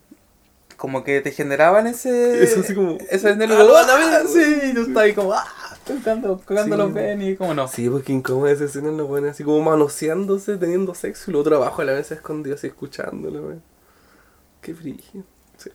[0.76, 2.42] Como que te generaban ese.
[2.44, 4.26] Eso así como- Ese de ¡Ah, los lo van a ver!
[4.28, 5.32] Sí, y tú estás ahí como.
[5.32, 5.44] ¡Ah!
[5.86, 6.82] Tocando, tocando Sí.
[6.82, 7.66] los ven y como no.
[7.68, 11.56] Sí, porque incómoda esa escena lo ponen así como manoseándose, teniendo sexo y lo otro
[11.56, 13.62] abajo a la mesa escondido así escuchándolo, weón.
[14.60, 15.22] Qué brillo.
[15.56, 15.70] Sí.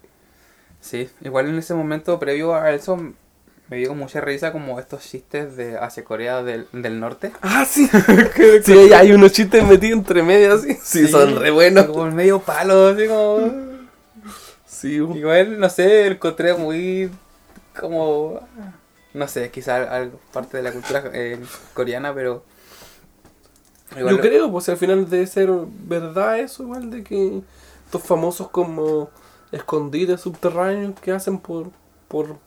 [0.82, 3.14] Sí, igual en ese momento previo a eso
[3.72, 7.32] me dio mucha risa como estos chistes de hacia Corea del, del Norte.
[7.41, 7.89] Ah, sí.
[8.65, 10.78] sí, hay- hay unos chistes metidos entre medio así.
[10.84, 11.86] Sí, son re buenos.
[11.86, 13.49] Como el medio palo, así como.
[14.65, 17.09] Sí, Igual, no sé, el encontré muy.
[17.80, 18.45] como.
[19.13, 21.39] No sé, quizás algo parte de la cultura eh,
[21.74, 22.43] coreana, pero.
[23.97, 25.49] Yo creo, pues al final debe ser
[25.86, 27.41] verdad eso, igual de que
[27.86, 29.09] estos famosos como
[29.51, 31.72] escondites subterráneos que hacen por
[32.07, 32.38] por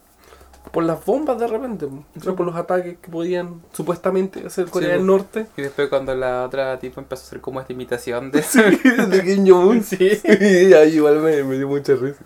[0.71, 4.89] por las bombas de repente, o sea, por los ataques que podían supuestamente hacer Corea
[4.89, 5.05] Sí, del.
[5.05, 5.47] Norte.
[5.57, 8.41] Y después cuando la otra tipo empezó a hacer como esta imitación de
[9.09, 9.83] de Kim Jong-un.
[9.83, 10.15] Sí.
[10.15, 12.23] Sí, ahí igual me, me dio mucha risa.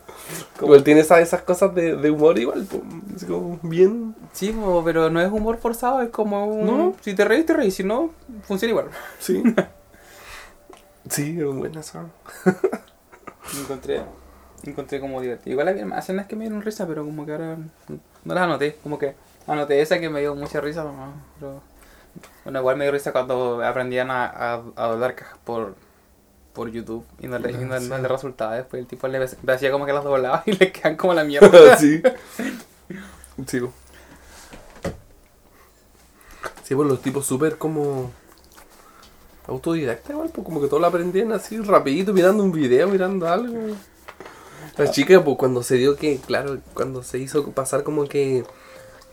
[0.61, 5.21] Igual tiene esas, esas cosas de, de humor igual, pues, como bien Sí, pero no
[5.21, 6.65] es humor forzado, es como un...
[6.65, 6.95] No.
[7.01, 8.11] Si te reís, te reís, si no,
[8.43, 8.89] funciona igual.
[9.19, 9.43] Sí.
[11.09, 12.05] sí, es buena esa.
[13.53, 14.01] Me encontré,
[14.64, 15.53] encontré como divertido.
[15.53, 17.57] Igual había más escenas que me dieron risa, pero como que ahora
[18.24, 18.78] no las anoté.
[18.84, 19.16] Como que
[19.47, 20.86] anoté esa que me dio mucha risa.
[21.39, 21.62] Pero,
[22.43, 25.76] bueno, igual me dio risa cuando aprendían a, a, a doblar cajas por,
[26.53, 28.55] por YouTube y no le, y no, no le resultaba.
[28.55, 31.24] Después el tipo le, le hacía como que las doblaba y le quedan como la
[31.24, 31.78] mierda.
[31.78, 32.01] sí.
[33.47, 33.62] Sí.
[36.64, 38.12] Sí, pues los tipos súper como
[39.47, 43.76] autodidacta igual, pues como que todos lo aprendían así rapidito, mirando un video, mirando algo.
[44.80, 48.45] La chica, pues cuando se dio que, claro, cuando se hizo pasar como que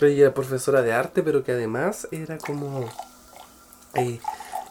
[0.00, 2.88] ella era profesora de arte, pero que además era como...
[3.94, 4.20] eh,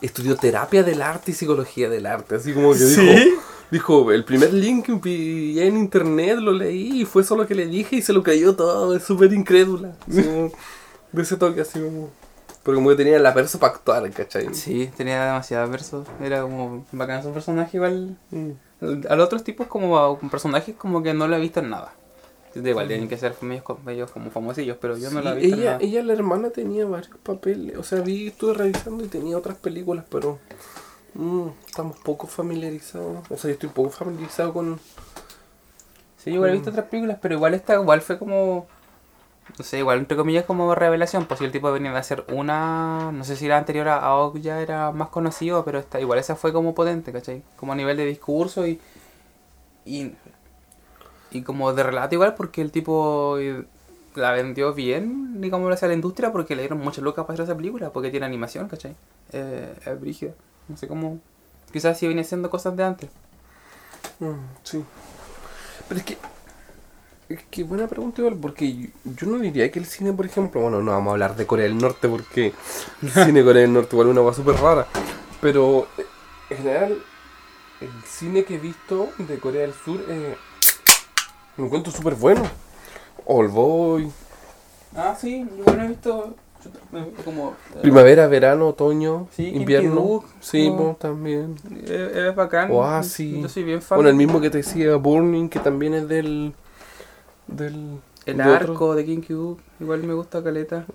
[0.02, 3.02] estudió terapia del arte y psicología del arte, así como que ¿Sí?
[3.02, 3.42] dijo...
[3.72, 7.56] Dijo, el primer link que pillé en internet lo leí y fue solo lo que
[7.56, 9.96] le dije y se lo creyó todo, es súper incrédula.
[10.06, 10.52] como,
[11.12, 12.12] de ese toque así como...
[12.64, 14.54] Pero como que tenía la perso para actuar, ¿cachai?
[14.54, 16.08] Sí, tenía demasiados versos.
[16.22, 18.18] Era como bacán su personaje igual.
[18.32, 18.52] Mm.
[18.82, 21.94] A los otros tipos como personajes como que no lo he visto en nada.
[22.56, 25.62] Da igual, tienen que ser medios como famosillos, pero yo no lo he visto en
[25.62, 25.84] ella, nada.
[25.84, 27.78] ella, la hermana, tenía varios papeles.
[27.78, 30.40] O sea, vi, estuve revisando y tenía otras películas, pero
[31.16, 33.26] mm, estamos poco familiarizados.
[33.30, 34.80] O sea, yo estoy poco familiarizado con.
[36.18, 38.68] Sí, igual he visto otras películas, pero igual esta igual fue como...
[39.58, 43.12] No sé, igual entre comillas como revelación, pues si el tipo venía de hacer una...
[43.14, 46.20] No sé si la anterior a a Og ya era más conocido, pero esta, igual
[46.20, 47.44] esa fue como potente, ¿cachai?
[47.56, 48.82] Como a nivel de discurso y...
[49.86, 50.14] Y,
[51.32, 53.66] y como de relato igual, porque el tipo eh,
[54.16, 57.56] la vendió bien, digamos, hacia la industria, porque le dieron muchas lucas para hacer esa
[57.56, 58.96] película, porque tiene animación, ¿cachai?
[59.32, 60.34] Eh, es brígida.
[60.68, 61.20] No sé cómo...
[61.72, 63.10] Quizás si viene haciendo cosas de antes.
[64.20, 64.34] Mm,
[64.64, 64.84] sí.
[65.88, 66.18] Pero es que.
[67.28, 70.62] Es que buena pregunta igual, porque yo, yo no diría que el cine, por ejemplo,
[70.62, 72.54] bueno, no vamos a hablar de Corea del Norte porque
[73.02, 74.86] el cine de Corea del Norte igual es una cosa súper rara,
[75.42, 76.06] pero eh,
[76.52, 76.98] en general
[77.82, 80.36] el cine que he visto de Corea del Sur eh,
[81.58, 82.44] lo encuentro súper bueno.
[83.26, 84.12] All Boy,
[84.96, 86.36] Ah, sí, igual no he visto
[87.26, 87.56] como...
[87.76, 90.24] eh, primavera, verano, otoño, Sí, invierno.
[90.40, 91.56] Sí, po, también.
[91.84, 92.72] Es, es bacán.
[92.72, 93.42] Oasis.
[93.42, 93.98] Yo soy bien fan.
[93.98, 96.54] Bueno, el mismo que te decía Burning, que también es del.
[97.48, 98.00] Del.
[98.26, 98.74] El de otro.
[98.74, 100.86] arco de King Cube, igual me gusta Caleta.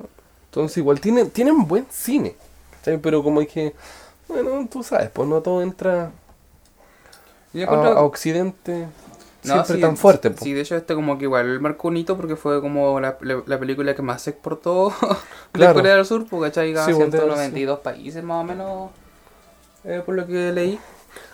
[0.46, 2.34] Entonces igual tienen, tienen buen cine.
[2.78, 2.98] ¿cachai?
[2.98, 3.74] Pero como es que,
[4.28, 6.10] bueno, tú sabes, pues no todo entra
[7.66, 8.86] a, a Occidente
[9.44, 10.30] No, siempre sí, tan fuerte.
[10.30, 10.40] pues.
[10.40, 13.42] Sí, de hecho este como que igual marcó un hito porque fue como la, la,
[13.46, 14.92] la película que más se exportó
[15.52, 15.74] Claro.
[15.74, 16.74] de Corea del Sur, porque ¿cachai?
[16.76, 18.90] A Sí, bueno, debe 192 países más o menos,
[19.84, 20.78] eh, por lo que leí.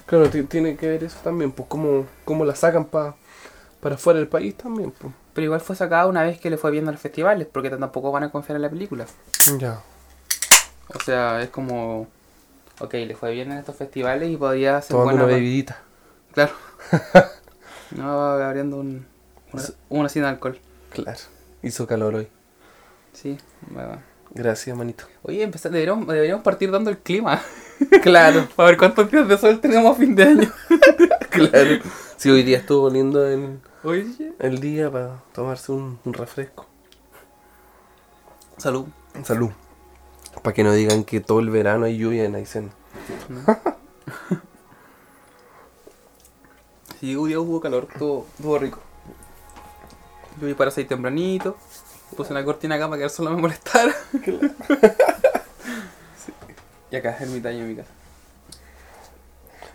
[0.07, 3.17] Claro, ti- tiene que ver eso también, pues cómo, cómo la sacan pa,
[3.87, 4.91] para fuera del país también.
[4.91, 5.13] Pues.
[5.33, 8.11] Pero igual fue sacada una vez que le fue viendo a los festivales, porque tampoco
[8.11, 9.07] van a confiar en la película.
[9.59, 9.81] Ya.
[10.93, 12.09] O sea, es como...
[12.81, 15.79] Ok, le fue bien en estos festivales y podía ser Tomando buena una bebidita.
[16.33, 16.53] Claro.
[17.93, 19.07] no, abriendo un,
[19.53, 20.59] una, una sin alcohol.
[20.91, 21.21] Claro.
[21.63, 22.29] Hizo calor hoy.
[23.13, 24.03] Sí, bueno.
[24.31, 25.05] Gracias, manito.
[25.23, 27.41] Oye, empezar, deberíamos, deberíamos partir dando el clima.
[28.03, 28.49] Claro.
[28.57, 30.53] Para ver cuántos días de sol tenemos a fin de año.
[31.31, 31.79] claro.
[32.17, 34.33] Sí, hoy día estuvo lindo el, Oye.
[34.39, 36.67] el día para tomarse un, un refresco.
[38.57, 38.87] Salud.
[39.23, 39.51] Salud.
[40.43, 42.71] Para que no digan que todo el verano hay lluvia en Aysén.
[46.99, 48.81] Sí, hoy día hubo calor, estuvo, estuvo rico.
[50.41, 51.55] Yo vi para seis tempranito,
[52.17, 53.95] puse una cortina acá para que el sol no me molestara.
[56.25, 56.33] Sí.
[56.91, 57.91] Y acá es ermitaño en mi casa.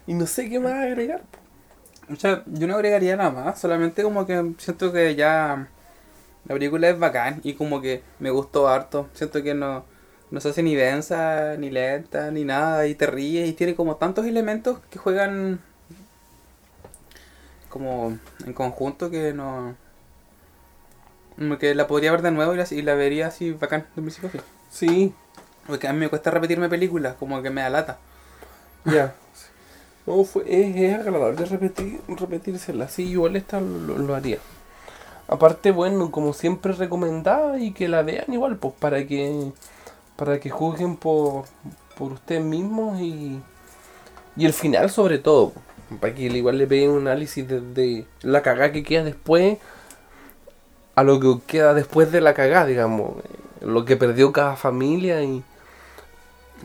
[0.08, 1.22] Y no sé qué más agregar.
[2.10, 5.68] O sea, yo no agregaría nada más, solamente como que siento que ya
[6.46, 9.10] la película es bacán y como que me gustó harto.
[9.14, 9.86] Siento que no,
[10.32, 13.98] no se hace ni densa, ni lenta, ni nada, y te ríes y tiene como
[13.98, 15.62] tantos elementos que juegan
[17.70, 19.76] como en conjunto que no...
[21.36, 24.02] como que la podría ver de nuevo y la, y la vería así bacán de
[24.02, 24.32] principio.
[24.72, 25.14] Sí,
[25.68, 28.00] Porque a mí me cuesta repetirme películas, como que me da lata.
[28.86, 29.16] ya.
[30.08, 32.88] No, fue, es, es agradable repetir, repetírsela.
[32.88, 34.40] Sí, igual esta lo, haría.
[35.28, 39.52] Aparte, bueno, como siempre recomendada y que la vean igual, pues para que
[40.18, 41.46] para que juzguen por,
[41.98, 43.40] por ustedes mismos y,
[44.38, 45.54] y el final sobre todo.
[46.02, 49.58] Para que igual le peguen un análisis de, de la cagada que queda después
[50.96, 53.18] a lo que queda después de la cagada, digamos.
[53.24, 55.44] eh, Lo que perdió cada familia y,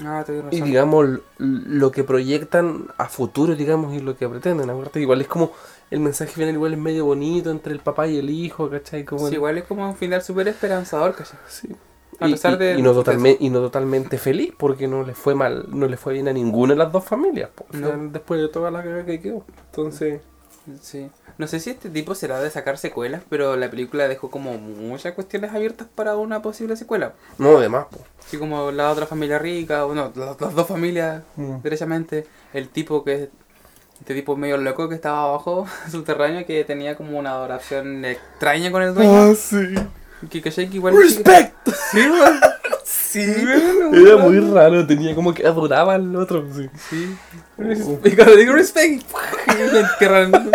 [0.05, 4.69] Ah, y digamos lo que proyectan a futuro, digamos, y lo que pretenden.
[4.71, 5.53] Acuérdate, igual es como
[5.91, 9.05] el mensaje final igual es medio bonito entre el papá y el hijo, ¿cachai?
[9.05, 11.39] Como Sí, el- igual es como un final súper esperanzador, ¿cachai?
[11.49, 11.69] Sí.
[12.19, 15.15] A Y, pesar y- de- y no totalmente, y no totalmente feliz porque no le
[15.15, 17.65] fue mal, no le fue bien a ninguna de las dos familias, No.
[17.91, 19.45] final, después de toda la cagada que quedó.
[19.71, 20.21] Entonces,
[20.83, 21.09] Sí.
[21.39, 25.15] No sé si este tipo será de sacar secuelas, pero la película dejó como muchas
[25.15, 27.13] cuestiones abiertas para una posible secuela.
[27.39, 27.99] no, además, po.
[28.27, 31.61] Así como la otra familia rica, bueno, las, las dos familias, Mm.
[31.63, 32.27] derechamente.
[32.53, 33.31] El tipo que,
[34.01, 38.83] este tipo medio loco que estaba abajo, subterráneo, que tenía como una adoración extraña con
[38.83, 39.35] el dueño.
[39.35, 39.75] sí.
[40.31, 40.97] Que, que igual...
[40.97, 41.55] ¡Respect!
[41.93, 42.01] Sí.
[42.87, 43.27] Sí.
[43.27, 46.47] Bueno, Era muy raro, tenía como que adoraba al otro.
[46.55, 46.71] Sí.
[46.89, 47.17] Sí.
[48.05, 49.03] Y cuando digo respect,
[49.49, 50.51] entierran.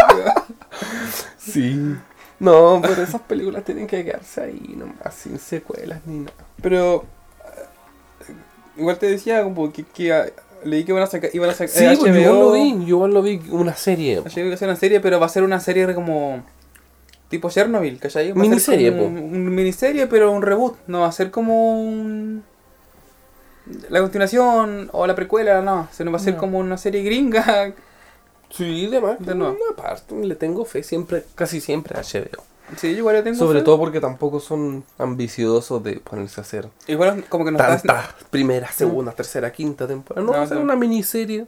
[1.38, 1.96] Sí.
[2.40, 6.34] No, pero esas películas tienen que quedarse ahí nomás, sin secuelas ni nada.
[6.62, 7.04] Pero
[8.78, 10.26] igual te decía como que, que ah,
[10.64, 13.08] leí que iban a sacar iban a sacar Sí, eh, pues yo lo vi, yo
[13.10, 14.22] lo vi, una serie.
[14.22, 16.44] HBO a hacer una serie, pero va a ser una serie como
[17.32, 19.04] tipo Chernobyl, a ser Miniserie, po.
[19.06, 22.44] un, un miniserie, pero un reboot, no va a ser como un
[23.90, 26.40] la continuación o la precuela, no, sino va a ser No.
[26.40, 27.74] como una serie gringa.
[28.50, 29.16] Sí, demás.
[29.20, 29.56] De nuevo.
[29.72, 32.44] Aparte, le tengo fe siempre, casi siempre a HBO.
[32.76, 33.66] Sí, yo igual le tengo Sobre fe.
[33.66, 38.14] todo porque tampoco son ambiciosos de ponerse a hacer igual como que no está, tantas
[38.30, 40.26] primeras, segundas, tercera, quinta temporada.
[40.26, 41.48] No, No, va a ser una miniserie.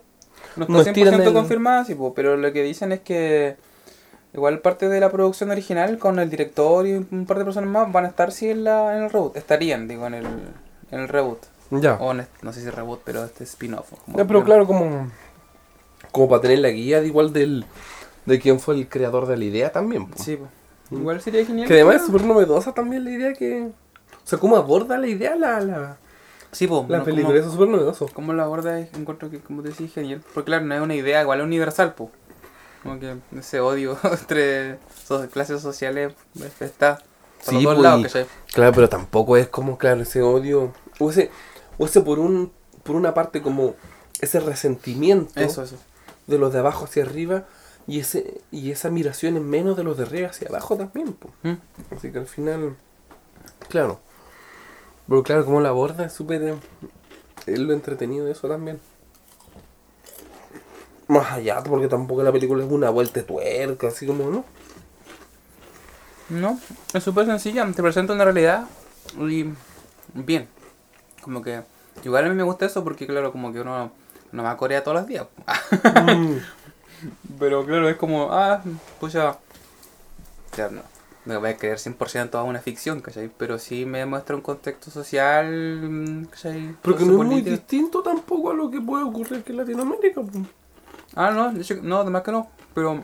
[0.56, 3.56] No está 100% estiran el- confirmada, sí, po, pero lo que dicen es que
[4.34, 7.90] igual parte de la producción original con el director y un par de personas más
[7.92, 9.36] van a estar sí en, la, en el reboot.
[9.36, 10.26] Estarían, digo, en el,
[10.90, 11.38] en el reboot.
[11.70, 11.94] Ya.
[11.94, 13.92] O en este- no sé si reboot, pero este spin-off.
[14.08, 15.08] Ya, pero claro, como,
[16.12, 17.64] como para tener la guía de igual del,
[18.26, 20.06] de quién fue el creador de la idea también.
[20.08, 20.22] po.
[20.22, 20.48] Sí, po.
[20.94, 21.66] igual sería genial.
[21.68, 23.62] Que además es súper novedosa también la idea que...
[24.12, 25.96] O sea, cómo aborda la idea la, la,
[26.52, 27.26] Sí, po, la no, película.
[27.28, 28.08] como- Eso es súper novedoso.
[28.14, 30.22] Cómo la aborda encuentro que, como te decía, genial.
[30.34, 32.10] Porque claro, no es una idea igual universal, po.
[32.84, 34.78] Como que ese odio entre
[35.32, 37.02] clases sociales pues, está
[37.44, 38.12] por Sí, los dos po, lados.
[38.52, 40.72] Claro, pero tampoco es como, claro, ese odio...
[41.00, 41.30] O ese,
[41.78, 42.52] o ese por, un,
[42.84, 43.74] por una parte como
[44.20, 45.76] ese resentimiento Eso, eso.
[46.26, 47.44] de los de abajo hacia arriba
[47.86, 51.12] y ese y esa admiración en menos de los de arriba hacia abajo también.
[51.14, 51.30] po.
[51.42, 51.54] Mm.
[51.96, 52.76] Así que al final,
[53.68, 54.00] claro.
[55.08, 56.42] Pero claro, como la aborda es súper...
[56.42, 56.54] eh,
[57.46, 58.80] Es lo entretenido de eso también.
[61.08, 64.44] Más allá, porque tampoco la película es una vuelta de tuerca, así como, ¿no?
[66.30, 66.58] No,
[66.92, 68.64] es súper sencilla, te presenta una realidad
[69.18, 69.46] y
[70.14, 70.48] bien.
[71.22, 71.62] Como que
[72.04, 73.92] igual a mí me gusta eso porque claro, como que uno
[74.32, 75.26] no va a Corea todos los días.
[77.38, 78.62] Pero claro, es como, ah,
[78.98, 79.38] pues ya.
[80.70, 80.82] No,
[81.26, 83.30] no voy a creer 100% toda una ficción, ¿cachai?
[83.36, 86.74] Pero sí me muestra un contexto social, mm, ¿cachai?
[86.80, 90.22] Pero que no es muy distinto tampoco a lo que puede ocurrir aquí en Latinoamérica.
[91.14, 92.94] Ah, no, de hecho, no, además que no, pero...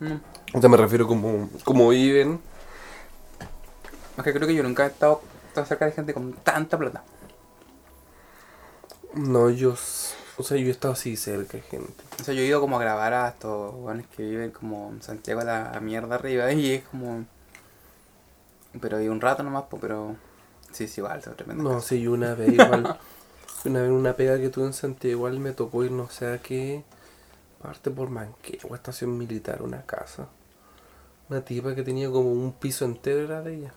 [0.00, 2.40] mm, O sea, me refiero como, como viven.
[4.16, 5.20] es que creo que yo nunca he estado
[5.54, 7.02] tan cerca de gente con tanta plata.
[9.14, 9.74] No, yo...
[10.36, 11.92] O sea, yo he estado así cerca de gente.
[12.20, 15.02] O sea, yo he ido como a grabar a estos buenos que viven como en
[15.02, 17.26] Santiago a la mierda arriba y es como...
[18.80, 20.16] Pero hay un rato nomás, pero...
[20.70, 21.64] Sí, sí, igual, es tremendo.
[21.64, 22.98] No, sí, una vez igual.
[23.64, 26.38] una vez una pega que tuve en Santiago igual me tocó ir no sé a
[26.38, 26.84] qué
[27.62, 30.28] parte por Manquehue, estación militar, una casa.
[31.28, 33.74] Una tipa que tenía como un piso entero era de ella.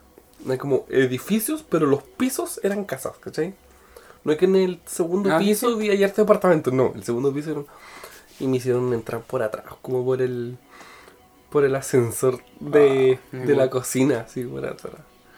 [0.50, 3.54] Hay como edificios, pero los pisos eran casas, ¿cachai?
[4.24, 7.34] No es que en el segundo Ah, piso había ya este departamento, no, el segundo
[7.34, 7.62] piso era...
[8.40, 10.58] Y me hicieron entrar por atrás, como por el...
[11.50, 14.96] Por el ascensor de, Ah, de la cocina, así por atrás.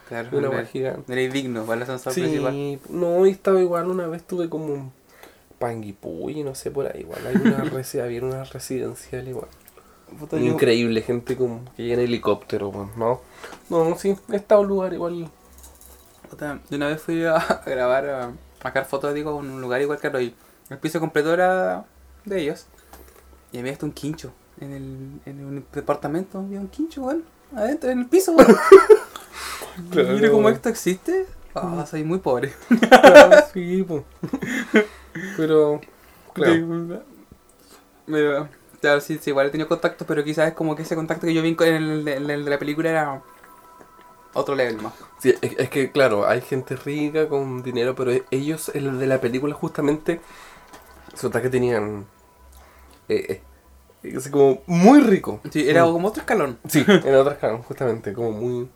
[0.08, 1.12] Claro, Una era- gigante.
[1.12, 2.54] Era digno, para el ascensor principal.
[2.54, 4.94] Sí, no, y estaba igual, una vez tuve como
[5.60, 7.26] Panguipulli, no sé por ahí, igual.
[7.26, 9.48] Hay una resi- había una residencial igual.
[10.34, 13.22] Increíble, gente como que llega en helicóptero, bueno, ¿no?
[13.70, 15.30] No, sí, he estado en un lugar igual.
[16.30, 18.32] puta, yo una vez fui a, a grabar, a,
[18.62, 20.36] sacar fotos, digo, en un lugar igual que y
[20.70, 21.86] el piso completo era
[22.24, 22.66] de ellos.
[23.52, 24.32] Y había hasta un quincho.
[24.60, 27.24] En el, en un departamento había un quincho, weón.
[27.56, 28.56] Adentro, en el piso, weón.
[29.92, 30.14] Claro.
[30.14, 31.26] Mira cómo esto existe.
[31.54, 32.54] Ah, soy muy pobre.
[32.90, 34.06] Claro, sí, po.
[35.38, 35.82] Pero,
[36.34, 37.02] claro.
[38.06, 38.50] Pero,
[38.82, 41.34] claro, sí, sí, igual he tenido contacto, pero quizás es como que ese contacto que
[41.34, 43.22] yo vi con el, de la película era
[44.34, 44.94] otro level más.
[45.20, 49.22] Sí, es, es que, claro, hay gente rica con dinero, pero ellos, el de la
[49.22, 50.22] película, justamente,
[51.14, 52.06] se que tenían.
[53.08, 53.42] Eh,
[54.04, 55.40] eh, así como muy rico.
[55.52, 55.94] Sí, era Mm.
[55.94, 56.60] como otro escalón.
[56.68, 58.70] Sí, en otras caras, justamente, como muy...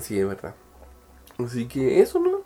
[0.00, 0.54] Sí, es verdad.
[1.38, 2.42] Así que eso, ¿no?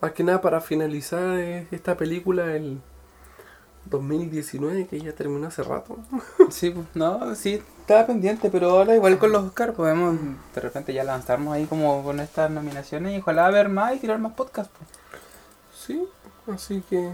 [0.00, 2.80] Más que nada para finalizar eh, esta película el
[3.86, 5.98] 2019 que ya terminó hace rato.
[6.50, 10.16] Sí, pues, no, sí, estaba pendiente, pero ahora igual con los Oscars podemos
[10.54, 14.18] de repente ya lanzarnos ahí como con estas nominaciones y ojalá ver más y tirar
[14.18, 14.72] más podcasts.
[14.76, 14.90] pues.
[15.74, 16.08] Sí,
[16.52, 17.12] así que...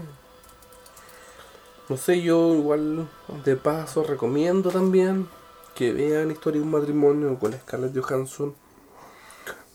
[1.89, 3.07] No sé, yo igual
[3.45, 5.27] de paso recomiendo también
[5.73, 8.55] que vean Historia de un matrimonio con Scarlett Johansson.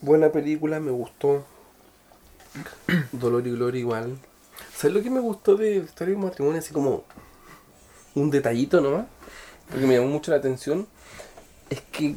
[0.01, 1.43] Buena película, me gustó.
[3.11, 4.17] Dolor y Gloria igual.
[4.75, 6.59] ¿Sabes lo que me gustó de Historia de un matrimonio?
[6.59, 7.03] Así como
[8.15, 9.05] un detallito nomás.
[9.69, 10.87] Porque me llamó mucho la atención.
[11.69, 12.15] Es que...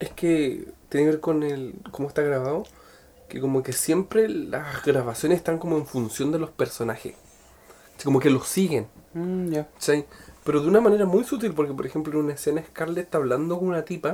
[0.00, 2.64] Es que tiene que ver con el cómo está grabado.
[3.28, 7.14] Que como que siempre las grabaciones están como en función de los personajes.
[7.96, 8.86] Así como que los siguen.
[9.14, 9.68] Mm, ya.
[9.68, 10.06] ¿cachai?
[10.44, 13.58] Pero de una manera muy sutil, porque por ejemplo en una escena Scarlett está hablando
[13.58, 14.12] con una tipa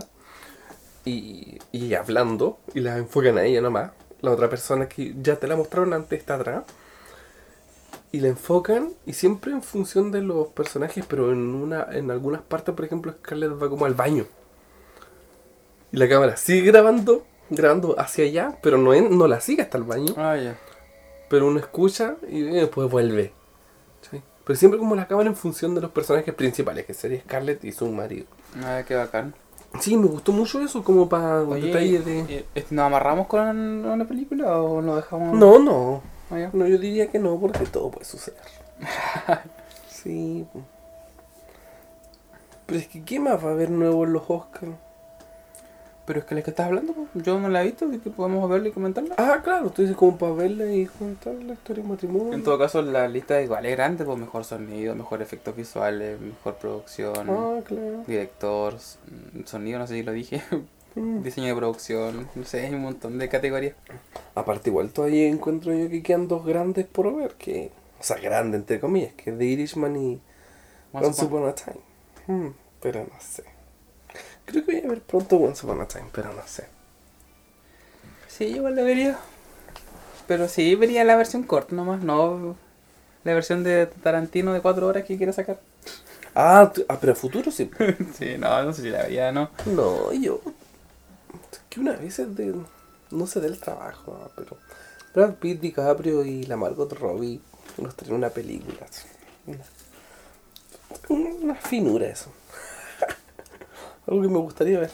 [1.05, 3.91] y, y hablando, y la enfocan a ella nomás.
[4.23, 6.65] La otra persona que ya te la mostraron antes está atrás.
[8.13, 12.43] Y la enfocan y siempre en función de los personajes, pero en una en algunas
[12.43, 14.27] partes, por ejemplo, Scarlett va como al baño.
[15.93, 19.79] Y la cámara sigue grabando, grabando hacia allá, pero no, en- no la sigue hasta
[19.79, 20.15] el baño.
[20.17, 20.57] Ah, ya.
[21.29, 23.33] Pero uno escucha y después vuelve.
[24.11, 24.21] ¿sí?
[24.45, 27.71] Pero siempre como la cámara en función de los personajes principales, que sería Scarlett y
[27.73, 28.27] su marido.
[28.65, 29.35] Ah, qué bacán.
[29.79, 32.21] Sí, me gustó mucho eso, como para Oye, detalle de...
[32.21, 33.41] eh, eh, ¿nos amarramos con
[33.87, 35.39] una película o nos dejamos...?
[35.39, 36.03] No, no.
[36.31, 36.51] Ah.
[36.53, 38.41] No, yo diría que no, porque todo puede suceder.
[39.89, 40.47] sí.
[42.67, 44.73] Pero es que, ¿qué más va a haber nuevo en los Oscars?
[46.11, 48.11] Pero es que la que estás hablando, pues, yo no la he visto, así que
[48.11, 49.15] podemos verla y comentarla.
[49.17, 52.33] Ah, claro, tú dices como para verla y contar la historia de matrimonio.
[52.33, 56.57] En todo caso, la lista igual es grande, pues mejor sonido, mejor efectos visuales, mejor
[56.57, 58.03] producción, Ah, claro.
[58.09, 58.99] director, s-
[59.45, 60.43] sonido, no sé si lo dije,
[60.97, 61.23] Mm.
[61.23, 63.77] diseño de producción, no sé, hay un montón de categorías.
[64.35, 67.71] Aparte, igual todavía encuentro yo que quedan dos grandes por ver, que...
[68.01, 70.21] O sea, grandes entre comillas, que es The Irishman y
[70.93, 71.81] Once Once Upon- Upon a Time.
[72.27, 72.49] Hmm,
[72.83, 73.45] pero no sé.
[74.47, 76.67] Creo que voy a ver pronto Once Upon a Time, pero no sé.
[78.29, 79.19] Sí, igual la vería.
[80.27, 82.57] Pero sí, vería la versión corta nomás, no
[83.25, 85.61] la versión de Tarantino de 4 horas que quiere sacar.
[86.35, 87.71] Ah, ah, pero a futuro sí.
[88.19, 89.51] sí, no, no sé si la vería, no.
[89.67, 90.41] No, yo.
[91.53, 92.55] Es que una vez es de.
[93.11, 94.57] No sé del trabajo, ah, pero.
[95.15, 97.41] Brad Pitt, DiCaprio y la Margot Robbie
[97.79, 98.87] nos traen una película.
[101.09, 102.31] Una, una finura eso.
[104.07, 104.91] Algo que me gustaría ver.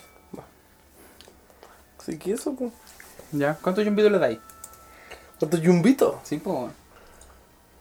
[1.99, 2.73] Así que eso, pues.
[3.33, 4.39] Ya, ¿cuántos yumbitos le dais?
[5.39, 6.17] ¿Cuántos yumbitos?
[6.23, 6.71] Sí, pues.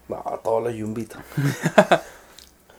[0.08, 1.20] No, todos los yumbitos.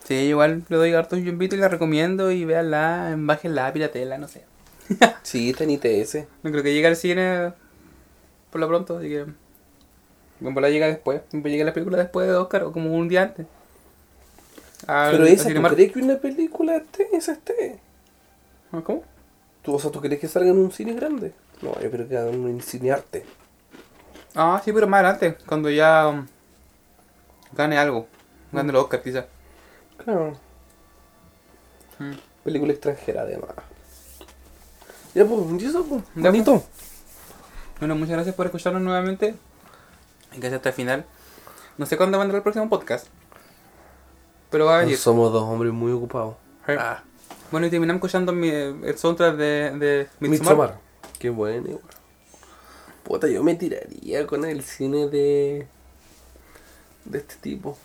[0.03, 4.45] Sí, igual le doy hartos yumbitos y la recomiendo y véanla, bájenla, piratela, no sé.
[5.21, 6.15] Sí, está en ITS.
[6.43, 7.51] No creo que llegue al cine
[8.49, 9.25] por lo pronto, así que.
[10.41, 13.47] Como la llega después, llega la película después de Oscar o como un día antes.
[14.85, 17.09] Al- Pero esa, ¿tú crees que una película esté?
[17.11, 17.81] Esa esté.
[18.77, 19.03] ¿Ah, ¿Cómo?
[19.63, 21.33] ¿Tú, o sea, ¿tú crees que salga en un cine grande?
[21.61, 23.25] No, yo creo que en un cine arte.
[24.35, 26.27] Ah, sí, pero más adelante, cuando ya um,
[27.53, 28.07] gane algo.
[28.51, 29.25] Gane el Oscar, quizás.
[29.97, 30.37] Claro.
[31.97, 32.13] Mm.
[32.43, 33.49] Película extranjera, además.
[35.15, 36.03] Ya, pues, ¿y eso, pues?
[36.15, 36.63] Ya, Bonito.
[37.79, 39.35] Bueno, muchas gracias por escucharnos nuevamente.
[40.33, 41.05] Y casi hasta el final.
[41.77, 43.07] No sé cuándo vendrá el próximo podcast.
[44.51, 44.97] Pero va a venir.
[44.97, 46.35] Somos dos hombres muy ocupados.
[46.67, 47.03] Ah,
[47.51, 49.45] Bueno, y terminamos escuchando mi, el soundtrack de,
[49.77, 50.29] de Midsommar.
[50.29, 50.79] Midsommar.
[51.19, 51.83] Qué bueno, igual.
[53.03, 55.67] Puta, yo me tiraría con el cine de.
[57.05, 57.77] de este tipo.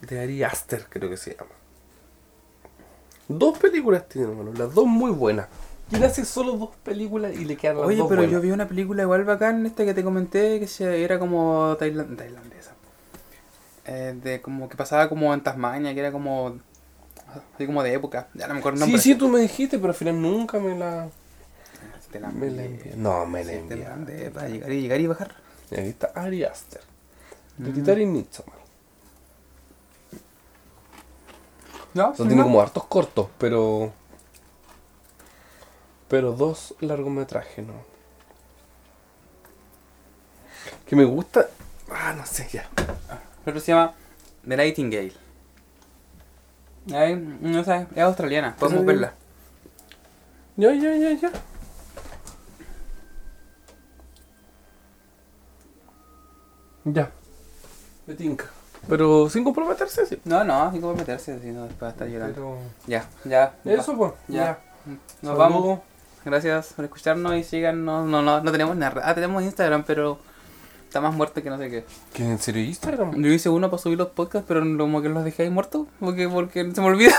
[0.00, 1.50] De Ari Aster, creo que se llama.
[3.28, 4.52] Dos películas tiene, hermano.
[4.54, 5.48] Las dos muy buenas.
[5.90, 8.32] Y él hace solo dos películas y le quedan las Oye, dos pero buenas.
[8.32, 12.16] yo vi una película igual bacán, esta que te comenté, que se, era como tailan-
[12.16, 12.72] tailandesa.
[13.86, 16.58] Eh, de como que pasaba como en Tasmania, que era como
[17.54, 18.28] así como de época.
[18.34, 18.48] Ya
[18.84, 21.08] Sí, sí, tú me dijiste, pero al final nunca me la.
[22.10, 22.94] Te la Me la envié.
[22.96, 24.30] No, me la Sí, te envié.
[24.30, 25.34] para llegar y llegar y bajar.
[25.70, 26.80] Y aquí está Ari Aster.
[27.58, 27.66] Mm.
[27.66, 28.58] Hereditary y Midsommar.
[31.94, 33.92] No, Son tiene como hartos cortos, pero.
[36.08, 37.74] Pero dos largometrajes, ¿no?
[40.86, 41.46] Que me gusta.
[41.90, 42.68] Ah, no sé, ya.
[43.44, 43.94] Pero se llama
[44.46, 45.12] The Nightingale.
[46.92, 49.14] Ay, no sé, es australiana, podemos verla.
[50.56, 51.30] Ya, ya, ya, ya.
[56.84, 57.10] Ya.
[58.06, 58.46] Me tinca.
[58.88, 60.20] Pero sin comprometerse, sí.
[60.24, 62.34] No, no, así como meterse, si no después va a estar llorando.
[62.34, 62.58] Pero.
[62.86, 63.54] Ya, ya.
[63.64, 64.12] Eso, pues.
[64.28, 64.58] Ya.
[65.22, 65.80] Nos vamos.
[66.24, 68.06] Gracias por escucharnos y síganos.
[68.06, 69.02] No, no, no tenemos nada.
[69.04, 70.18] Ah, tenemos Instagram, pero
[70.90, 71.84] Está más muerto que no sé qué.
[72.12, 73.22] ¿Qué en serio Instagram?
[73.22, 75.86] Yo hice uno para subir los podcasts, pero como que los dejé ahí muertos.
[76.00, 77.14] Porque, porque se me olvida.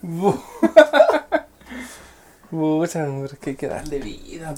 [2.50, 4.54] Pucha, es que hay que darle vida,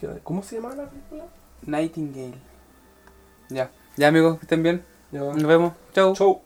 [0.00, 1.26] que ¿Cómo se llama la película?
[1.66, 2.38] Nightingale.
[3.50, 3.70] Ya.
[3.98, 4.82] Ya, amigos, que estén bien.
[5.12, 5.20] Ya.
[5.20, 5.74] Nos vemos.
[5.92, 6.14] Chau.
[6.14, 6.40] Chau.